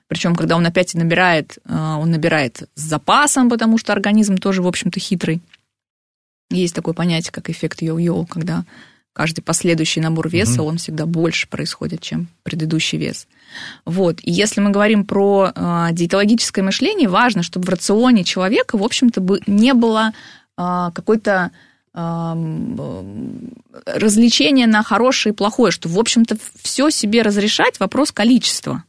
[0.08, 4.67] Причем, когда он опять набирает, а, он набирает с запасом, потому что организм тоже, в
[4.67, 5.41] общем-то, хитрый.
[6.49, 8.63] Есть такое понятие, как эффект йо-йо, когда
[9.17, 10.69] каждый последующий набор веса, угу.
[10.69, 13.25] он всегда больше происходит, чем предыдущий вес.
[13.84, 14.19] Вот.
[14.21, 19.19] И если мы говорим про э, диетологическое мышление, важно, чтобы в рационе человека, в общем-то,
[19.19, 20.13] бы не было
[20.56, 21.51] э, какой-то
[23.88, 28.84] развлечения на хорошее и плохое, что, в общем-то, все себе разрешать вопрос количества.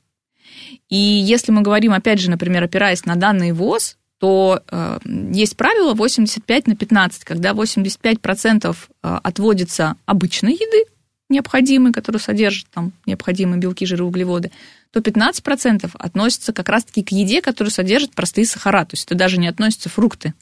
[0.90, 4.98] И если мы говорим, опять же, например, опираясь на данные ВОЗ, то э,
[5.32, 10.90] есть правило 85 на 15, когда 85% э, отводится обычной еды,
[11.28, 14.50] необходимой, которая содержит там необходимые белки, жиры, углеводы,
[14.92, 19.38] то 15% относится как раз-таки к еде, которая содержит простые сахара, то есть это даже
[19.38, 20.34] не относятся фрукты.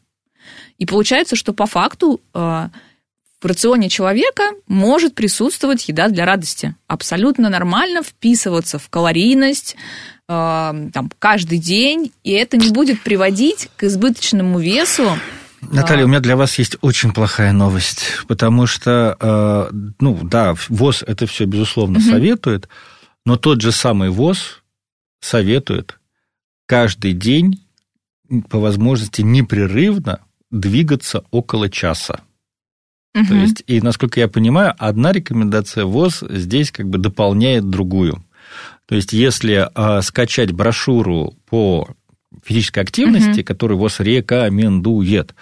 [0.79, 6.75] И получается, что по факту э, в рационе человека может присутствовать еда для радости.
[6.87, 9.77] Абсолютно нормально вписываться в калорийность,
[10.29, 15.09] там, каждый день, и это не будет приводить к избыточному весу.
[15.61, 21.03] Наталья, у меня для вас есть очень плохая новость, потому что, э, ну да, ВОЗ
[21.07, 22.07] это все, безусловно, угу.
[22.09, 22.69] советует,
[23.25, 24.63] но тот же самый ВОЗ
[25.21, 25.99] советует
[26.67, 27.65] каждый день
[28.51, 32.21] по возможности непрерывно двигаться около часа.
[33.15, 33.27] Угу.
[33.27, 38.23] То есть, и насколько я понимаю, одна рекомендация ВОЗ здесь как бы дополняет другую.
[38.87, 41.89] То есть, если э, скачать брошюру по
[42.45, 43.47] физической активности, угу.
[43.47, 45.35] которую ВОЗ рекомендует,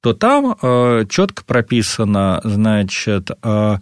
[0.00, 3.78] то там э, четко прописано, значит, э,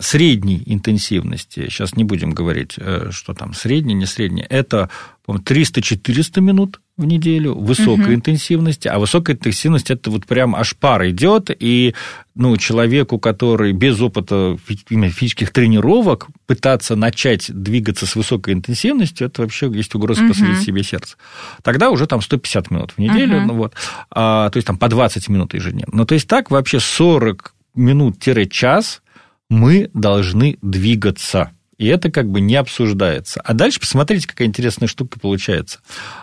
[0.00, 4.90] средней интенсивности, сейчас не будем говорить, э, что там средний, не средний, это
[5.26, 8.14] 300-400 минут в неделю высокой угу.
[8.14, 11.94] интенсивности, а высокая интенсивность это вот прям аж пар идет, и
[12.34, 19.70] ну, человеку, который без опыта физических тренировок, пытаться начать двигаться с высокой интенсивностью, это вообще
[19.70, 20.28] есть угроза угу.
[20.28, 21.16] посадить себе сердце.
[21.62, 23.46] Тогда уже там 150 минут в неделю, угу.
[23.46, 23.74] ну вот,
[24.10, 25.92] а, то есть там по 20 минут ежедневно.
[25.94, 29.02] Ну, то есть так вообще 40 минут-час
[29.50, 31.52] мы должны двигаться.
[31.78, 33.40] И это как бы не обсуждается.
[33.42, 35.80] А дальше посмотрите, какая интересная штука получается.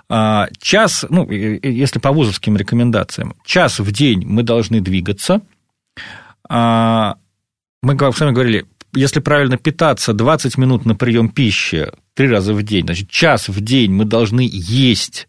[0.10, 5.42] А, час, ну, если по вузовским рекомендациям, час в день мы должны двигаться.
[6.50, 7.18] А,
[7.84, 12.64] мы с вами говорили, если правильно питаться, 20 минут на прием пищи три раза в
[12.64, 15.28] день, значит, час в день мы должны есть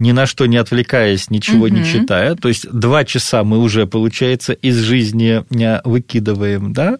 [0.00, 1.74] ни на что не отвлекаясь, ничего угу.
[1.74, 2.36] не читая.
[2.36, 5.44] То есть два часа мы уже, получается, из жизни
[5.84, 6.98] выкидываем, да.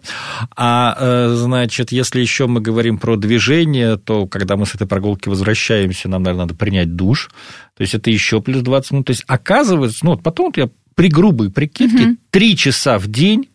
[0.55, 5.29] А, э, значит, если еще мы говорим про движение, то когда мы с этой прогулки
[5.29, 7.29] возвращаемся, нам, наверное, надо принять душ.
[7.77, 9.07] То есть это еще плюс 20 минут.
[9.07, 12.57] То есть оказывается, ну, вот потом я при грубой прикидке, три угу.
[12.57, 13.47] часа в день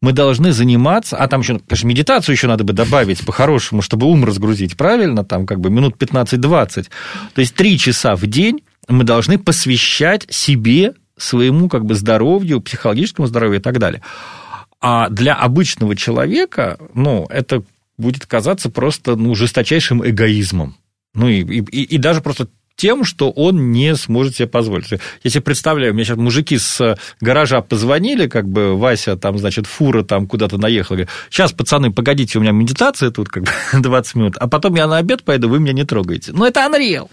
[0.00, 4.24] мы должны заниматься, а там еще, конечно, медитацию еще надо бы добавить по-хорошему, чтобы ум
[4.24, 6.86] разгрузить, правильно, там как бы минут 15-20.
[7.34, 13.26] То есть три часа в день мы должны посвящать себе, своему как бы здоровью, психологическому
[13.26, 14.02] здоровью и так далее.
[14.80, 17.62] А для обычного человека, ну, это
[17.96, 20.76] будет казаться просто ну, жесточайшим эгоизмом.
[21.14, 24.90] Ну и, и, и даже просто тем, что он не сможет себе позволить.
[25.22, 30.02] Я себе представляю, мне сейчас мужики с гаража позвонили, как бы Вася там, значит, фура
[30.02, 34.36] там куда-то наехала, говорит, сейчас, пацаны, погодите, у меня медитация тут как бы 20 минут,
[34.38, 36.32] а потом я на обед пойду, вы меня не трогаете.
[36.32, 37.08] Но это Unreal.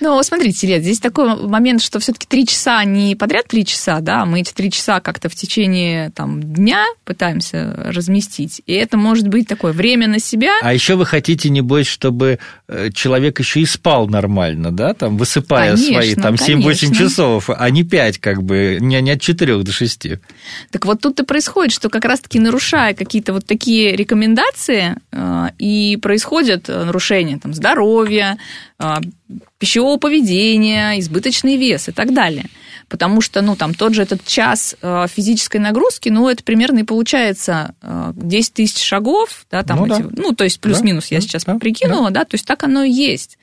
[0.00, 4.24] Ну, смотрите, Лет, здесь такой момент, что все-таки три часа не подряд три часа, да,
[4.24, 8.62] мы эти три часа как-то в течение там, дня пытаемся разместить.
[8.66, 10.52] И это может быть такое время на себя.
[10.62, 12.38] А еще вы хотите, небось, чтобы
[12.68, 17.70] э, человек еще и спал нормально, да, там, высыпая конечно, свои там 7-8 часов, а
[17.70, 20.08] не 5, как бы, не, не от 4 до 6.
[20.70, 25.96] Так вот тут и происходит, что как раз-таки нарушая какие-то вот такие рекомендации, э, и
[26.00, 28.38] происходят нарушения там, здоровья,
[28.78, 28.96] э,
[29.58, 32.46] пищевого поведения, избыточный вес и так далее.
[32.88, 36.84] Потому что, ну, там, тот же этот час э, физической нагрузки, ну, это примерно и
[36.84, 40.08] получается 10 э, тысяч шагов, да, там ну, эти, да.
[40.16, 42.20] ну, то есть плюс-минус да, я сейчас да, прикинула, да.
[42.20, 43.38] да, то есть так оно и есть.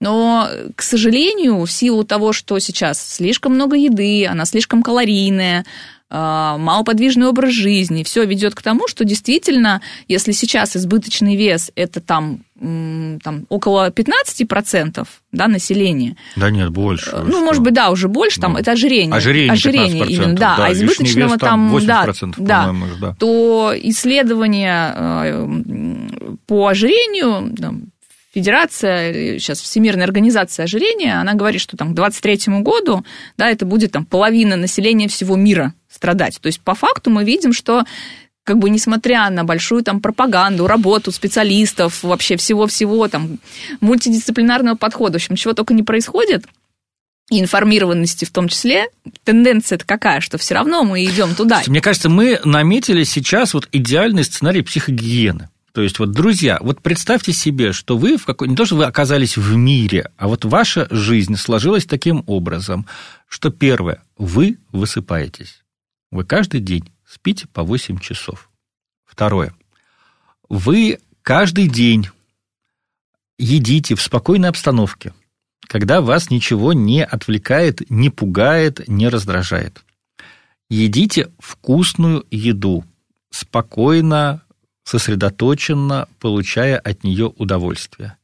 [0.00, 5.64] Но, к сожалению, в силу того, что сейчас слишком много еды, она слишком калорийная,
[6.10, 12.40] малоподвижный образ жизни, все ведет к тому, что действительно, если сейчас избыточный вес это там,
[12.58, 16.16] там около 15% да, населения.
[16.36, 17.14] Да нет, больше.
[17.14, 17.44] Ну, что?
[17.44, 19.14] может быть, да, уже больше, там, ну, это ожирение.
[19.14, 24.94] Ожирение, ожирение именно, да, да а избыточного вес, там, 80%, да, да, да, то исследования
[24.96, 25.48] э,
[26.46, 27.54] по ожирению,
[28.38, 33.04] Федерация, сейчас Всемирная организация ожирения, она говорит, что там к 2023 году,
[33.36, 36.38] да, это будет там половина населения всего мира страдать.
[36.40, 37.82] То есть по факту мы видим, что
[38.44, 43.40] как бы несмотря на большую там пропаганду, работу специалистов, вообще всего-всего там
[43.80, 46.46] мультидисциплинарного подхода, в общем, чего только не происходит,
[47.32, 48.86] и информированности в том числе,
[49.24, 51.60] тенденция какая, что все равно мы идем туда.
[51.66, 55.48] Мне кажется, мы наметили сейчас вот идеальный сценарий психогигиены.
[55.78, 58.48] То есть, вот, друзья, вот представьте себе, что вы в какой...
[58.48, 62.84] не то, что вы оказались в мире, а вот ваша жизнь сложилась таким образом,
[63.28, 65.62] что первое, вы высыпаетесь.
[66.10, 68.50] Вы каждый день спите по 8 часов.
[69.04, 69.54] Второе,
[70.48, 72.08] вы каждый день
[73.38, 75.14] едите в спокойной обстановке,
[75.68, 79.84] когда вас ничего не отвлекает, не пугает, не раздражает.
[80.68, 82.84] Едите вкусную еду,
[83.30, 84.42] спокойно,
[84.88, 88.16] сосредоточенно получая от нее удовольствие.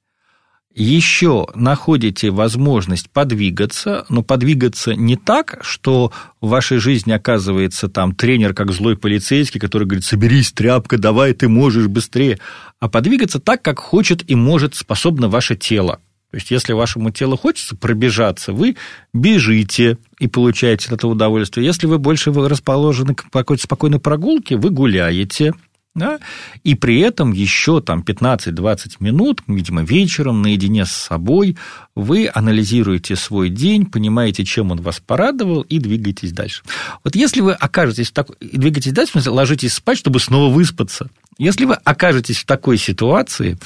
[0.74, 8.54] Еще находите возможность подвигаться, но подвигаться не так, что в вашей жизни оказывается там тренер
[8.54, 12.40] как злой полицейский, который говорит, соберись, тряпка, давай, ты можешь быстрее,
[12.80, 16.00] а подвигаться так, как хочет и может способно ваше тело.
[16.30, 18.76] То есть, если вашему телу хочется пробежаться, вы
[19.12, 21.64] бежите и получаете от этого удовольствие.
[21.64, 25.52] Если вы больше расположены к какой-то спокойной прогулке, вы гуляете,
[25.94, 26.18] да,
[26.64, 31.56] и при этом еще там 15-20 минут, видимо, вечером наедине с собой
[31.94, 36.62] вы анализируете свой день, понимаете, чем он вас порадовал, и двигаетесь дальше.
[37.04, 38.34] Вот если вы окажетесь в такой...
[38.40, 41.08] Двигаетесь дальше, в смысле, ложитесь спать, чтобы снова выспаться.
[41.38, 43.56] Если вы окажетесь в такой ситуации,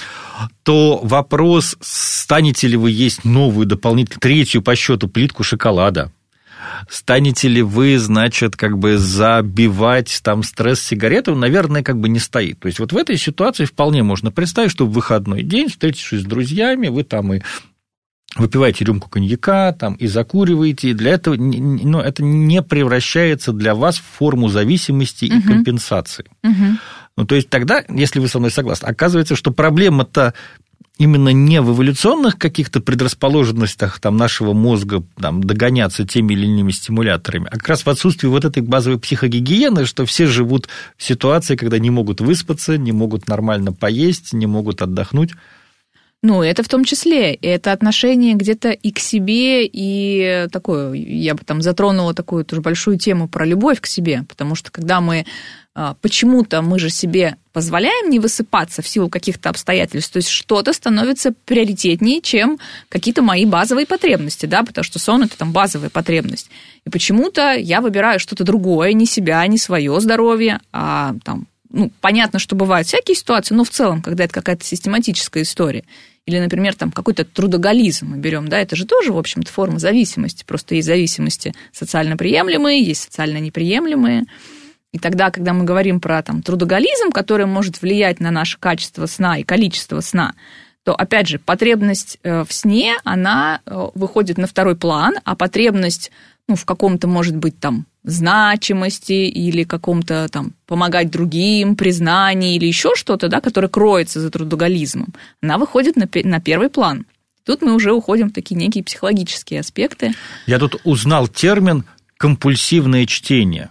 [0.63, 6.13] то вопрос, станете ли вы есть новую, дополнительную, третью по счету плитку шоколада,
[6.89, 12.61] станете ли вы, значит, как бы забивать там стресс сигаретом, наверное, как бы не стоит.
[12.61, 16.25] То есть вот в этой ситуации вполне можно представить, что в выходной день, встретившись с
[16.25, 17.43] друзьями, вы там и
[18.37, 23.99] выпиваете рюмку коньяка там, и закуриваете, и для этого ну, это не превращается для вас
[23.99, 25.39] в форму зависимости угу.
[25.39, 26.27] и компенсации.
[26.45, 26.79] Угу.
[27.17, 30.35] Ну, то есть тогда, если вы со мной согласны, оказывается, что проблема-то
[30.99, 37.47] именно не в эволюционных каких-то предрасположенностях там, нашего мозга там, догоняться теми или иными стимуляторами,
[37.51, 41.79] а как раз в отсутствии вот этой базовой психогигиены, что все живут в ситуации, когда
[41.79, 45.31] не могут выспаться, не могут нормально поесть, не могут отдохнуть.
[46.21, 47.33] Ну, это в том числе.
[47.33, 52.99] Это отношение где-то и к себе, и такое, я бы там затронула такую тоже большую
[52.99, 55.27] тему про любовь к себе, потому что когда мы
[56.01, 61.33] почему-то мы же себе позволяем не высыпаться в силу каких-то обстоятельств, то есть что-то становится
[61.45, 62.59] приоритетнее, чем
[62.89, 66.51] какие-то мои базовые потребности, да, потому что сон это там базовая потребность.
[66.87, 72.39] И почему-то я выбираю что-то другое, не себя, не свое здоровье, а там ну, понятно,
[72.39, 75.85] что бывают всякие ситуации, но в целом, когда это какая-то систематическая история,
[76.27, 80.45] или, например, там какой-то трудоголизм мы берем, да, это же тоже, в общем-то, форма зависимости.
[80.47, 84.27] Просто есть зависимости социально приемлемые, есть социально неприемлемые.
[84.93, 89.39] И тогда, когда мы говорим про там, трудоголизм, который может влиять на наше качество сна
[89.39, 90.35] и количество сна,
[90.85, 96.11] то, опять же, потребность э, в сне, она э, выходит на второй план, а потребность
[96.49, 102.95] ну, в каком-то, может быть, там, значимости или каком-то там помогать другим, признании или еще
[102.95, 105.09] что-то, да, которое кроется за трудоголизмом,
[105.43, 107.05] она выходит на, на первый план.
[107.45, 110.15] Тут мы уже уходим в такие некие психологические аспекты.
[110.47, 111.85] Я тут узнал термин
[112.17, 113.71] компульсивное чтение,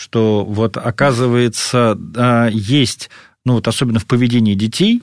[0.00, 3.10] что вот оказывается а, есть,
[3.44, 5.02] ну вот особенно в поведении детей,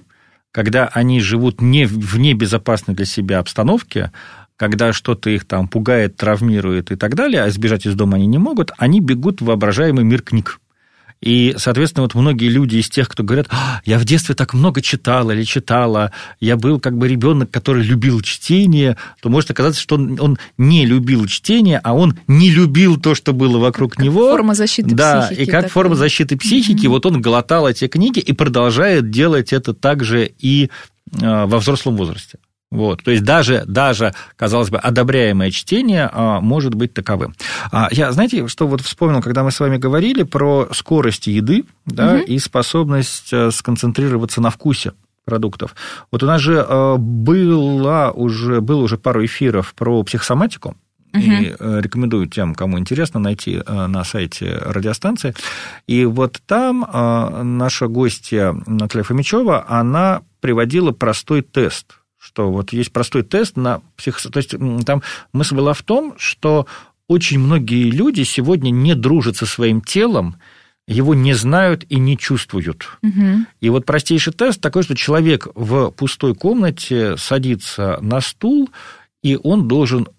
[0.51, 4.11] когда они живут не в небезопасной для себя обстановке,
[4.55, 8.39] когда что-то их там пугает, травмирует и так далее, а избежать из дома они не
[8.39, 10.59] могут, они бегут в воображаемый мир книг.
[11.21, 14.81] И, соответственно, вот многие люди из тех, кто говорят, «А, я в детстве так много
[14.81, 19.95] читал или читала, я был как бы ребенок, который любил чтение, то может оказаться, что
[19.95, 24.29] он, он не любил чтение, а он не любил то, что было вокруг как него.
[24.29, 25.41] Форма защиты да, психики.
[25.41, 25.69] и как такой.
[25.71, 26.89] форма защиты психики, mm-hmm.
[26.89, 30.69] вот он глотал эти книги и продолжает делать это также и
[31.21, 32.37] а, во взрослом возрасте.
[32.69, 37.33] Вот, то есть даже, даже, казалось бы, одобряемое чтение а, может быть таковым.
[37.71, 42.15] А, я, знаете, что вот вспомнил, когда мы с вами говорили про скорость еды да,
[42.15, 42.23] угу.
[42.23, 44.91] и способность э, сконцентрироваться на вкусе
[45.23, 45.75] продуктов.
[46.11, 50.75] Вот у нас же э, было уже, было уже пару эфиров про психосоматику,
[51.13, 55.33] и uh рекомендую тем, кому интересно, найти на сайте радиостанции.
[55.87, 56.85] И вот там
[57.57, 61.95] наша гостья Наталья Фомичева, она приводила простой тест
[62.27, 64.29] что вот есть простой тест на психо...
[64.29, 64.53] То есть
[64.85, 65.01] там
[65.31, 66.67] мысль была в том, что
[67.07, 70.35] очень многие люди сегодня не дружат со своим телом,
[70.89, 72.89] его не знают и не чувствуют.
[73.01, 73.45] Угу.
[73.61, 78.69] И вот простейший тест такой, что человек в пустой комнате садится на стул,
[79.23, 80.09] и он должен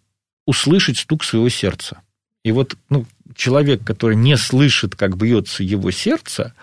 [0.46, 2.00] услышать стук своего сердца.
[2.42, 3.04] И вот ну,
[3.36, 6.54] человек, который не слышит, как бьется его сердце,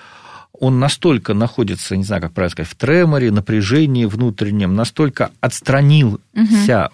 [0.60, 6.20] он настолько находится, не знаю, как правильно сказать, в треморе, напряжении внутреннем, настолько отстранился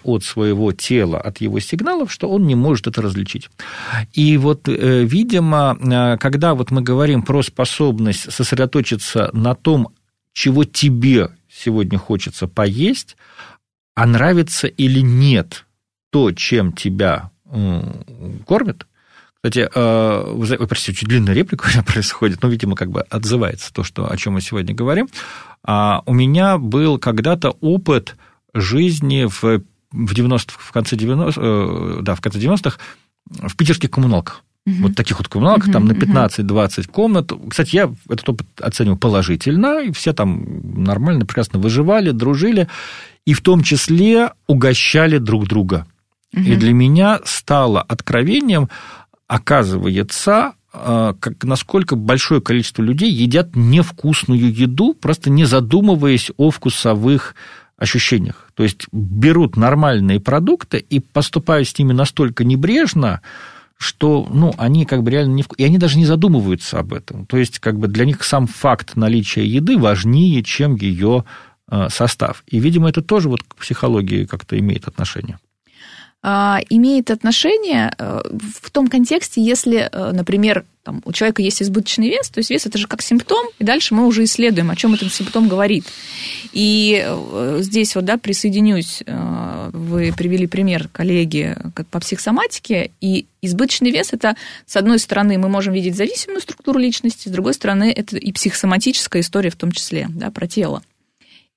[0.02, 0.14] угу.
[0.14, 3.50] от своего тела, от его сигналов, что он не может это различить.
[4.12, 9.88] И вот, э, видимо, э, когда вот мы говорим про способность сосредоточиться на том,
[10.32, 13.16] чего тебе сегодня хочется поесть,
[13.94, 15.66] а нравится или нет
[16.10, 17.30] то, чем тебя
[18.46, 18.86] кормят,
[19.42, 23.72] кстати, э, вы, простите, очень длинная реплика у меня происходит, но, видимо, как бы отзывается
[23.72, 25.08] то, что, о чем мы сегодня говорим.
[25.64, 28.16] А у меня был когда-то опыт
[28.54, 29.42] жизни в,
[29.90, 32.78] в 90 в конце 90 э, да, в конце 90-х
[33.30, 34.44] в питерских коммуналках.
[34.64, 34.76] Угу.
[34.82, 37.32] Вот таких вот коммуналках, угу, там на 15-20 комнат.
[37.50, 42.68] Кстати, я этот опыт оцениваю положительно, и все там нормально, прекрасно выживали, дружили,
[43.24, 45.86] и в том числе угощали друг друга.
[46.32, 46.42] Угу.
[46.42, 48.68] И для меня стало откровением
[49.32, 57.34] оказывается, а, как, насколько большое количество людей едят невкусную еду, просто не задумываясь о вкусовых
[57.78, 58.50] ощущениях.
[58.52, 63.22] То есть берут нормальные продукты и поступают с ними настолько небрежно,
[63.78, 65.44] что ну, они как бы реально не...
[65.56, 67.24] И они даже не задумываются об этом.
[67.24, 71.24] То есть как бы для них сам факт наличия еды важнее, чем ее
[71.66, 72.44] а, состав.
[72.46, 75.38] И, видимо, это тоже вот к психологии как-то имеет отношение.
[76.24, 78.20] А, имеет отношение э,
[78.62, 82.64] в том контексте, если, э, например, там, у человека есть избыточный вес, то есть вес
[82.64, 85.84] это же как симптом, и дальше мы уже исследуем, о чем этот симптом говорит.
[86.52, 89.02] И э, здесь вот, да, присоединюсь,
[89.72, 91.56] вы привели пример коллеги
[91.90, 97.28] по психосоматике, и избыточный вес это, с одной стороны, мы можем видеть зависимую структуру личности,
[97.28, 100.82] с другой стороны, это и психосоматическая история в том числе, да, про тело.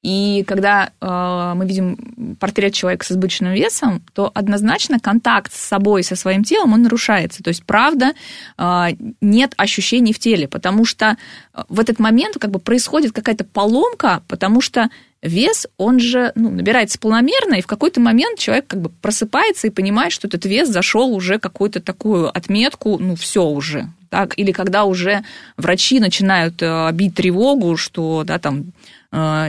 [0.06, 6.03] И когда э, мы видим портрет человека с избыточным весом, то однозначно контакт с собой,
[6.03, 7.41] со своим телом, он нарушается.
[7.41, 8.14] То есть, правда,
[8.56, 8.88] э,
[9.22, 11.18] нет ощущений в теле, потому что
[11.56, 14.91] э, в этот момент как бы происходит какая-то поломка, потому что
[15.24, 19.72] вес, он же ну, набирается планомерно, и в какой-то момент человек как бы просыпается и
[19.72, 23.89] понимает, что этот вес зашел уже какую-то такую отметку, ну, все уже.
[24.12, 24.38] Так?
[24.38, 25.24] Или когда уже
[25.58, 28.66] врачи начинают э, бить тревогу, что да, там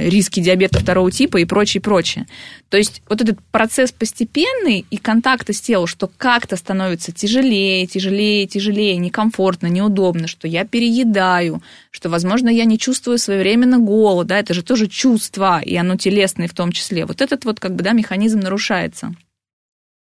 [0.00, 2.26] риски диабета второго типа и прочее, прочее.
[2.68, 8.46] То есть вот этот процесс постепенный и контакта с телом, что как-то становится тяжелее, тяжелее,
[8.46, 14.54] тяжелее, некомфортно, неудобно, что я переедаю, что, возможно, я не чувствую своевременно голод, да, это
[14.54, 17.06] же тоже чувство, и оно телесное в том числе.
[17.06, 19.14] Вот этот вот как бы, да, механизм нарушается.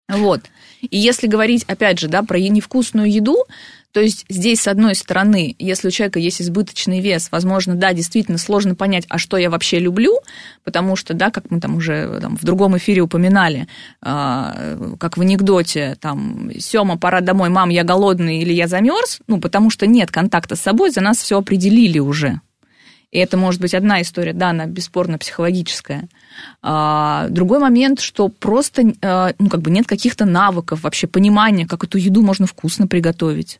[0.08, 0.42] Вот.
[0.82, 3.44] И если говорить, опять же, да, про невкусную еду,
[3.92, 8.38] то есть здесь, с одной стороны, если у человека есть избыточный вес, возможно, да, действительно
[8.38, 10.18] сложно понять, а что я вообще люблю,
[10.64, 13.68] потому что, да, как мы там уже там, в другом эфире упоминали,
[14.02, 19.38] э, как в анекдоте, там, Сема, пора домой, мам, я голодный или я замерз, ну,
[19.38, 22.40] потому что нет контакта с собой, за нас все определили уже.
[23.10, 26.08] И это может быть одна история, да, она бесспорно психологическая.
[26.62, 31.84] А, другой момент, что просто а, ну, как бы нет каких-то навыков, вообще понимания, как
[31.84, 33.58] эту еду можно вкусно приготовить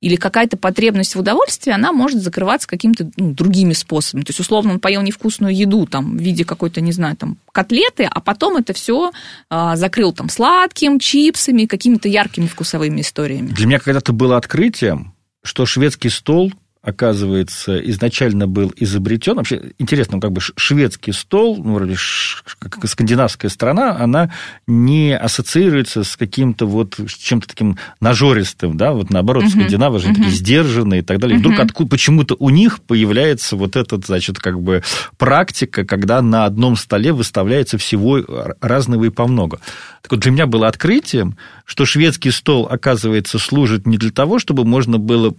[0.00, 4.24] или какая-то потребность в удовольствии, она может закрываться какими-то ну, другими способами.
[4.24, 8.08] То есть, условно, он поел невкусную еду там, в виде какой-то, не знаю, там, котлеты,
[8.10, 9.12] а потом это все
[9.50, 13.48] а, закрыл там сладким, чипсами, какими-то яркими вкусовыми историями.
[13.48, 16.52] Для меня когда-то было открытием, что шведский стол
[16.82, 19.36] оказывается, изначально был изобретен.
[19.36, 24.32] Вообще интересно, как бы шведский стол, ну, вроде скандинавская страна, она
[24.66, 29.50] не ассоциируется с каким-то вот чем-то таким нажористым, да, вот наоборот, угу.
[29.50, 30.14] скандинавы же угу.
[30.14, 31.36] такие сдержанные и так далее.
[31.36, 34.82] И вдруг откуда, почему-то у них появляется вот этот, значит, как бы
[35.18, 38.22] практика, когда на одном столе выставляется всего
[38.60, 39.60] разного и по много.
[40.00, 44.64] Так вот, для меня было открытием, что шведский стол, оказывается, служит не для того, чтобы
[44.64, 45.34] можно было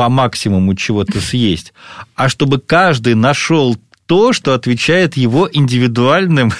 [0.00, 1.74] по максимуму чего-то съесть,
[2.14, 3.76] а чтобы каждый нашел
[4.06, 6.54] то, что отвечает его индивидуальным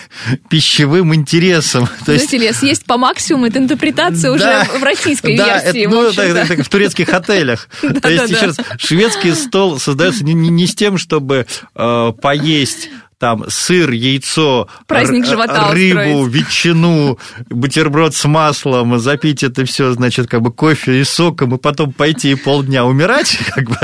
[0.50, 1.88] пищевым интересам.
[2.04, 2.28] То есть...
[2.28, 5.86] Знаете, съесть по максимуму– это интерпретация уже в российской версии.
[5.86, 7.66] ну, это, в турецких отелях.
[7.80, 12.90] То есть, еще раз, шведский стол создается не с тем, чтобы э, поесть
[13.20, 16.34] там сыр, яйцо, Праздник живота рыбу, устроить.
[16.34, 17.18] ветчину,
[17.50, 22.32] бутерброд с маслом, запить это все, значит, как бы кофе и соком, и потом пойти
[22.32, 23.76] и полдня умирать, как бы...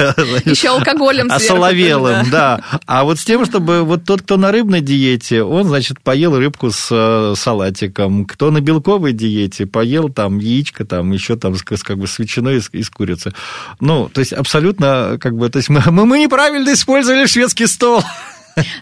[0.47, 2.63] Еще алкоголем Осоловелым, да.
[2.87, 6.71] А вот с тем, чтобы вот тот, кто на рыбной диете, он, значит, поел рыбку
[6.71, 11.99] с э, салатиком, кто на белковой диете, поел там яичко, там еще там с, как
[11.99, 13.35] бы с ветчиной из, из курицы.
[13.81, 18.03] Ну, то есть абсолютно, как бы, то есть мы, мы неправильно использовали шведский стол.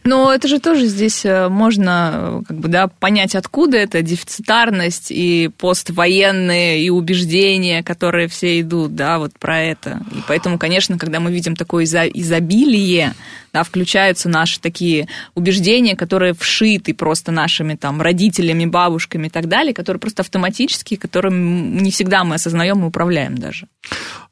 [0.05, 5.11] Но это же тоже здесь э, можно э, как бы, да, понять, откуда это дефицитарность
[5.11, 10.01] и поствоенные и убеждения, которые все идут, да, вот про это.
[10.13, 13.15] И поэтому, конечно, когда мы видим такое изобилие,
[13.53, 19.75] да, включаются наши такие убеждения, которые вшиты просто нашими там родителями, бабушками и так далее,
[19.75, 23.67] которые просто автоматически, которым не всегда мы осознаем и управляем даже.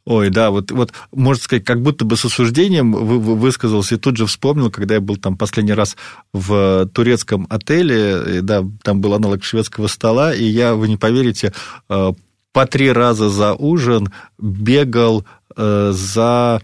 [0.05, 3.99] Ой, да, вот, вот, можно сказать, как будто бы с осуждением вы, вы высказался, и
[3.99, 5.97] тут же вспомнил, когда я был там последний раз
[6.33, 11.53] в турецком отеле, и, да, там был аналог шведского стола, и я, вы не поверите,
[11.89, 12.13] э,
[12.53, 15.25] по три раза за ужин бегал
[15.57, 16.61] э, за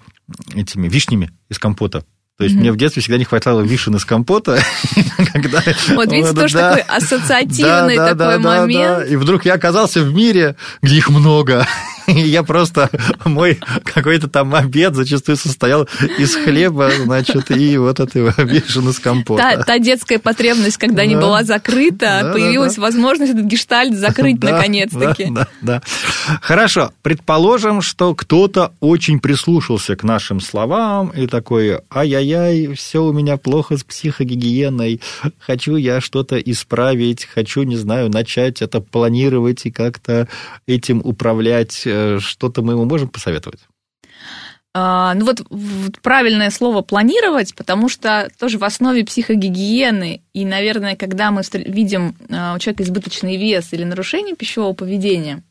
[0.54, 2.04] этими вишнями из компота.
[2.38, 2.60] То есть mm-hmm.
[2.60, 4.60] мне в детстве всегда не хватало вишен из компота.
[5.32, 5.60] когда...
[5.94, 9.10] Вот видите, тоже да, такой ассоциативный да, да, такой момент.
[9.10, 11.66] И вдруг я оказался в мире, где их много.
[12.08, 12.90] И я просто,
[13.24, 15.86] мой какой-то там обед зачастую состоял
[16.18, 19.42] из хлеба, значит, и вот этого вишен из компота.
[19.42, 21.06] Та, та детская потребность, когда да.
[21.06, 22.86] не была закрыта, да, появилась да, да.
[22.86, 25.26] возможность этот гештальт закрыть да, наконец-таки.
[25.26, 26.38] Да, да, да.
[26.40, 33.36] Хорошо, предположим, что кто-то очень прислушался к нашим словам и такой, ай-яй-яй, все у меня
[33.36, 35.02] плохо с психогигиеной,
[35.38, 40.26] хочу я что-то исправить, хочу, не знаю, начать это планировать и как-то
[40.66, 43.60] этим управлять Э, что-то мы ему можем посоветовать?
[44.74, 50.94] А, ну вот, вот правильное слово планировать, потому что тоже в основе психогигиены, и, наверное,
[50.94, 55.42] когда мы видим а, у человека избыточный вес или нарушение пищевого поведения,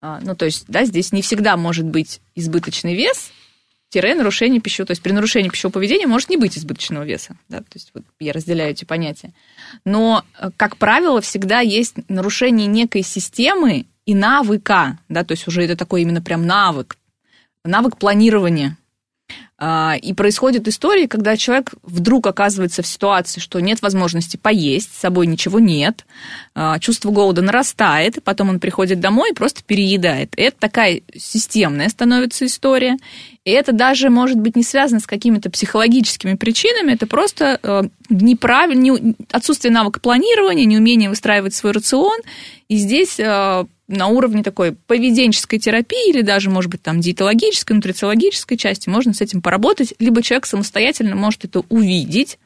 [0.00, 3.30] а, ну то есть, да, здесь не всегда может быть избыточный вес,
[3.90, 7.58] тире нарушение пищевого, то есть при нарушении пищевого поведения может не быть избыточного веса, да,
[7.58, 9.32] то есть вот я разделяю эти понятия.
[9.84, 15.64] Но, э, как правило, всегда есть нарушение некой системы и навыка, да, то есть уже
[15.64, 16.96] это такой именно прям навык,
[17.64, 18.76] навык планирования.
[19.62, 25.00] А, и происходит история, когда человек вдруг оказывается в ситуации, что нет возможности поесть, с
[25.00, 26.06] собой ничего нет,
[26.54, 30.32] а, чувство голода нарастает, потом он приходит домой и просто переедает.
[30.36, 32.96] Это такая системная становится история.
[33.44, 38.78] И это даже может быть не связано с какими-то психологическими причинами, это просто э, неправиль...
[38.78, 39.14] не...
[39.32, 42.20] отсутствие навыка планирования, неумение выстраивать свой рацион.
[42.68, 48.58] И здесь э, на уровне такой поведенческой терапии или даже, может быть, там диетологической, нутрициологической
[48.58, 52.38] части можно с этим поработать, либо человек самостоятельно может это увидеть,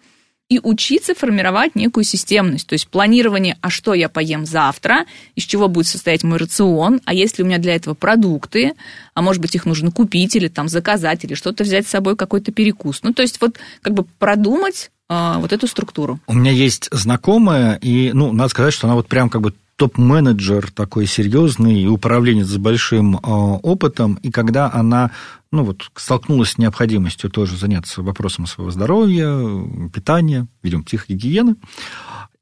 [0.48, 5.68] и учиться формировать некую системность, то есть планирование, а что я поем завтра, из чего
[5.68, 8.74] будет состоять мой рацион, а есть ли у меня для этого продукты,
[9.14, 12.52] а может быть их нужно купить или там заказать, или что-то взять с собой, какой-то
[12.52, 13.00] перекус.
[13.02, 16.20] Ну, то есть вот как бы продумать э, вот эту структуру.
[16.26, 20.70] У меня есть знакомая, и, ну, надо сказать, что она вот прям как бы топ-менеджер
[20.70, 25.10] такой серьезный и управленец с большим э, опытом, и когда она
[25.54, 31.56] ну, вот, столкнулась с необходимостью тоже заняться вопросом своего здоровья, питания, видимо, психогигиены,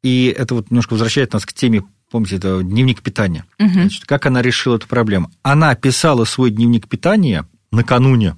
[0.02, 3.46] и это вот немножко возвращает нас к теме помните, это дневник питания.
[3.58, 3.70] Угу.
[3.72, 5.30] Значит, как она решила эту проблему?
[5.42, 8.36] Она писала свой дневник питания накануне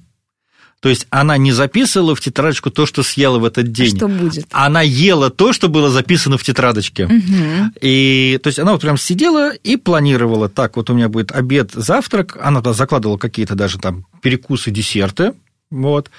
[0.85, 3.97] то есть она не записывала в тетрадочку то, что съела в этот день.
[3.97, 4.45] Что будет?
[4.51, 7.05] Она ела то, что было записано в тетрадочке.
[7.05, 7.71] Угу.
[7.81, 11.71] И то есть она вот прям сидела и планировала, так, вот у меня будет обед,
[11.73, 15.33] завтрак, она туда закладывала какие-то даже там перекусы, десерты,
[15.71, 16.11] вот,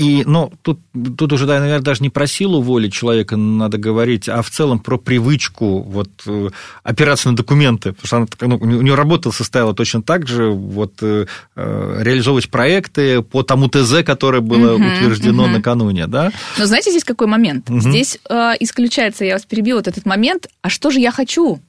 [0.00, 0.80] и, ну, тут,
[1.18, 4.96] тут уже, наверное, даже не про силу воли человека надо говорить, а в целом про
[4.96, 6.48] привычку вот, э,
[6.82, 7.92] опираться на документы.
[7.92, 12.48] Потому что она, ну, у нее работа состояла точно так же, вот, э, э, реализовывать
[12.48, 15.52] проекты по тому ТЗ, которое было угу, утверждено угу.
[15.52, 16.32] накануне, да.
[16.56, 17.68] Но знаете, здесь какой момент?
[17.68, 17.80] Угу.
[17.80, 21.60] Здесь э, исключается, я вас перебил, вот этот момент, а что же я хочу?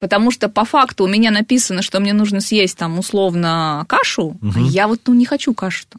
[0.00, 4.52] Потому что по факту у меня написано, что мне нужно съесть там условно кашу, угу.
[4.56, 5.98] а я вот ну, не хочу кашу-то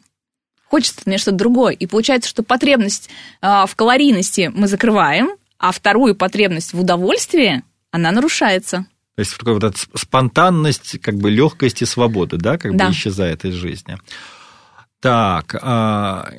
[0.72, 1.74] хочется мне что-то другое.
[1.74, 3.10] И получается, что потребность
[3.42, 8.86] а, в калорийности мы закрываем, а вторую потребность в удовольствии, она нарушается.
[9.14, 12.86] То есть такая вот эта спонтанность, как бы легкость и свобода, да, как да.
[12.86, 13.98] бы исчезает из жизни.
[15.00, 16.30] Так, а,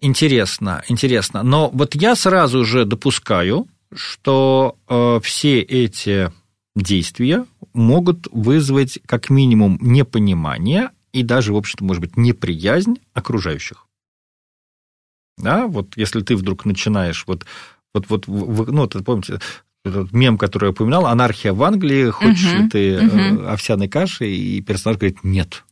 [0.00, 1.42] интересно, интересно.
[1.42, 6.32] Но вот я сразу же допускаю, что а, все эти
[6.74, 13.86] действия могут вызвать как минимум непонимание, и даже, в общем-то, может быть, неприязнь окружающих.
[15.38, 17.46] Да, вот если ты вдруг начинаешь вот,
[17.94, 19.40] вот, вот ну, вот, помните,
[19.84, 23.46] этот мем, который я упоминал, анархия в Англии, хочешь uh-huh, ли ты uh-huh.
[23.48, 25.64] овсяной каши, и персонаж говорит, нет.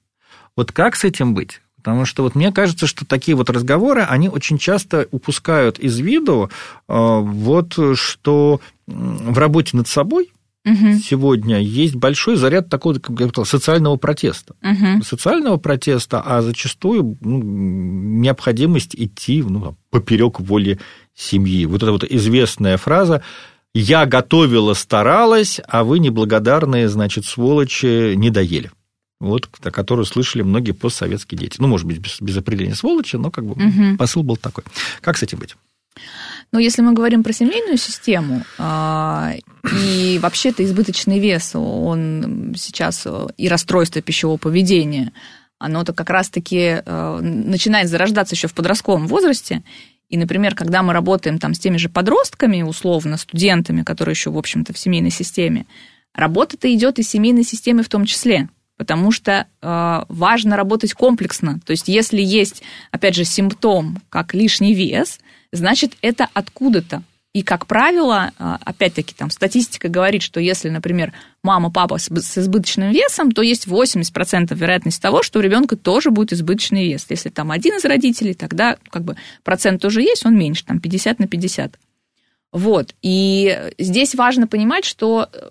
[0.57, 1.61] Вот как с этим быть?
[1.76, 6.51] Потому что вот мне кажется, что такие вот разговоры, они очень часто упускают из виду
[6.88, 10.30] э, вот что в работе над собой–
[10.64, 10.94] угу.
[11.02, 14.54] сегодня есть большой заряд такого как я сказал, социального протеста.
[14.62, 15.02] Угу.
[15.04, 20.78] Социального протеста, а зачастую ну, необходимость идти ну, поперек воли
[21.14, 21.66] семьи.
[21.66, 23.22] Вот эта вот известная фраза
[23.74, 28.70] «я готовила, старалась, а вы неблагодарные, значит, сволочи, не доели»
[29.22, 31.56] вот, которую слышали многие постсоветские дети.
[31.60, 33.96] Ну, может быть, без, без определения сволочи, но как бы угу.
[33.96, 34.64] посыл был такой.
[35.00, 35.54] Как с этим быть?
[36.53, 39.32] Но если мы говорим про семейную систему, а,
[39.72, 45.12] и вообще-то избыточный вес, он сейчас э, и расстройство пищевого поведения,
[45.59, 49.62] оно-то как раз-таки э, начинает зарождаться еще в подростковом возрасте.
[50.11, 54.36] И, например, когда мы работаем там с теми же подростками, условно, студентами, которые еще, в
[54.36, 55.64] общем-то, в семейной системе,
[56.14, 58.49] работа-то идет из семейной системы в том числе
[58.82, 61.60] потому что э, важно работать комплексно.
[61.64, 65.20] То есть, если есть, опять же, симптом, как лишний вес,
[65.52, 67.04] значит, это откуда-то.
[67.32, 71.12] И, как правило, э, опять-таки, там статистика говорит, что если, например,
[71.44, 76.32] мама, папа с избыточным весом, то есть 80% вероятность того, что у ребенка тоже будет
[76.32, 77.06] избыточный вес.
[77.08, 79.14] Если там один из родителей, тогда как бы
[79.44, 81.78] процент тоже есть, он меньше, там 50 на 50.
[82.50, 82.96] Вот.
[83.00, 85.50] И здесь важно понимать, что э,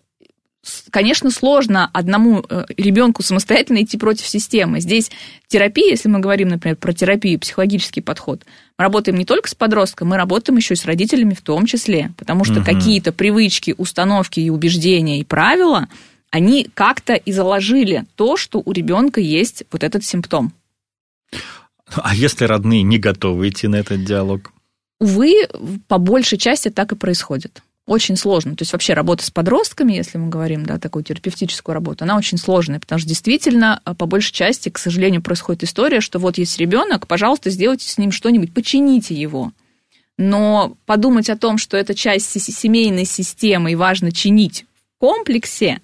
[0.92, 4.80] конечно, сложно одному э, ребенку самостоятельно идти против системы.
[4.80, 5.12] Здесь
[5.48, 8.46] терапия, если мы говорим, например, про терапию, психологический подход,
[8.78, 12.12] мы работаем не только с подростком, мы работаем еще и с родителями в том числе,
[12.18, 12.66] потому что угу.
[12.66, 15.88] какие-то привычки, установки и убеждения и правила,
[16.30, 20.54] они как-то и заложили то, что у ребенка есть вот этот симптом.
[21.94, 24.54] А если родные не готовы идти на этот диалог?
[25.00, 25.48] Увы,
[25.88, 28.56] по большей части так и происходит очень сложно.
[28.56, 32.38] То есть вообще работа с подростками, если мы говорим, да, такую терапевтическую работу, она очень
[32.38, 36.58] сложная, потому что действительно, э, по большей части, к сожалению, происходит история, что вот есть
[36.58, 39.52] ребенок, пожалуйста, сделайте с ним что-нибудь, почините его.
[40.18, 44.66] Но подумать о том, что это часть семейной системы и важно чинить
[44.96, 45.82] в комплексе,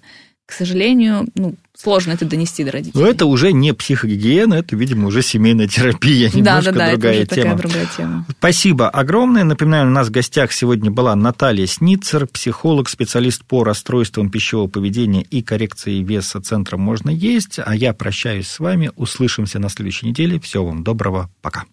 [0.48, 2.98] к сожалению, ну, сложно это донести до родителей.
[2.98, 7.22] Но это уже не психогигиена, это, видимо, уже семейная терапия, немножко да, да, да, другая
[7.22, 7.56] это уже тема.
[7.56, 8.26] Такая другая тема.
[8.38, 9.44] Спасибо огромное.
[9.44, 15.20] Напоминаю, у нас в гостях сегодня была Наталья Сницер, психолог, специалист по расстройствам пищевого поведения
[15.20, 17.60] и коррекции веса Центра «Можно есть».
[17.62, 18.90] А я прощаюсь с вами.
[18.96, 20.40] Услышимся на следующей неделе.
[20.40, 21.30] Всего вам доброго.
[21.42, 21.64] Пока.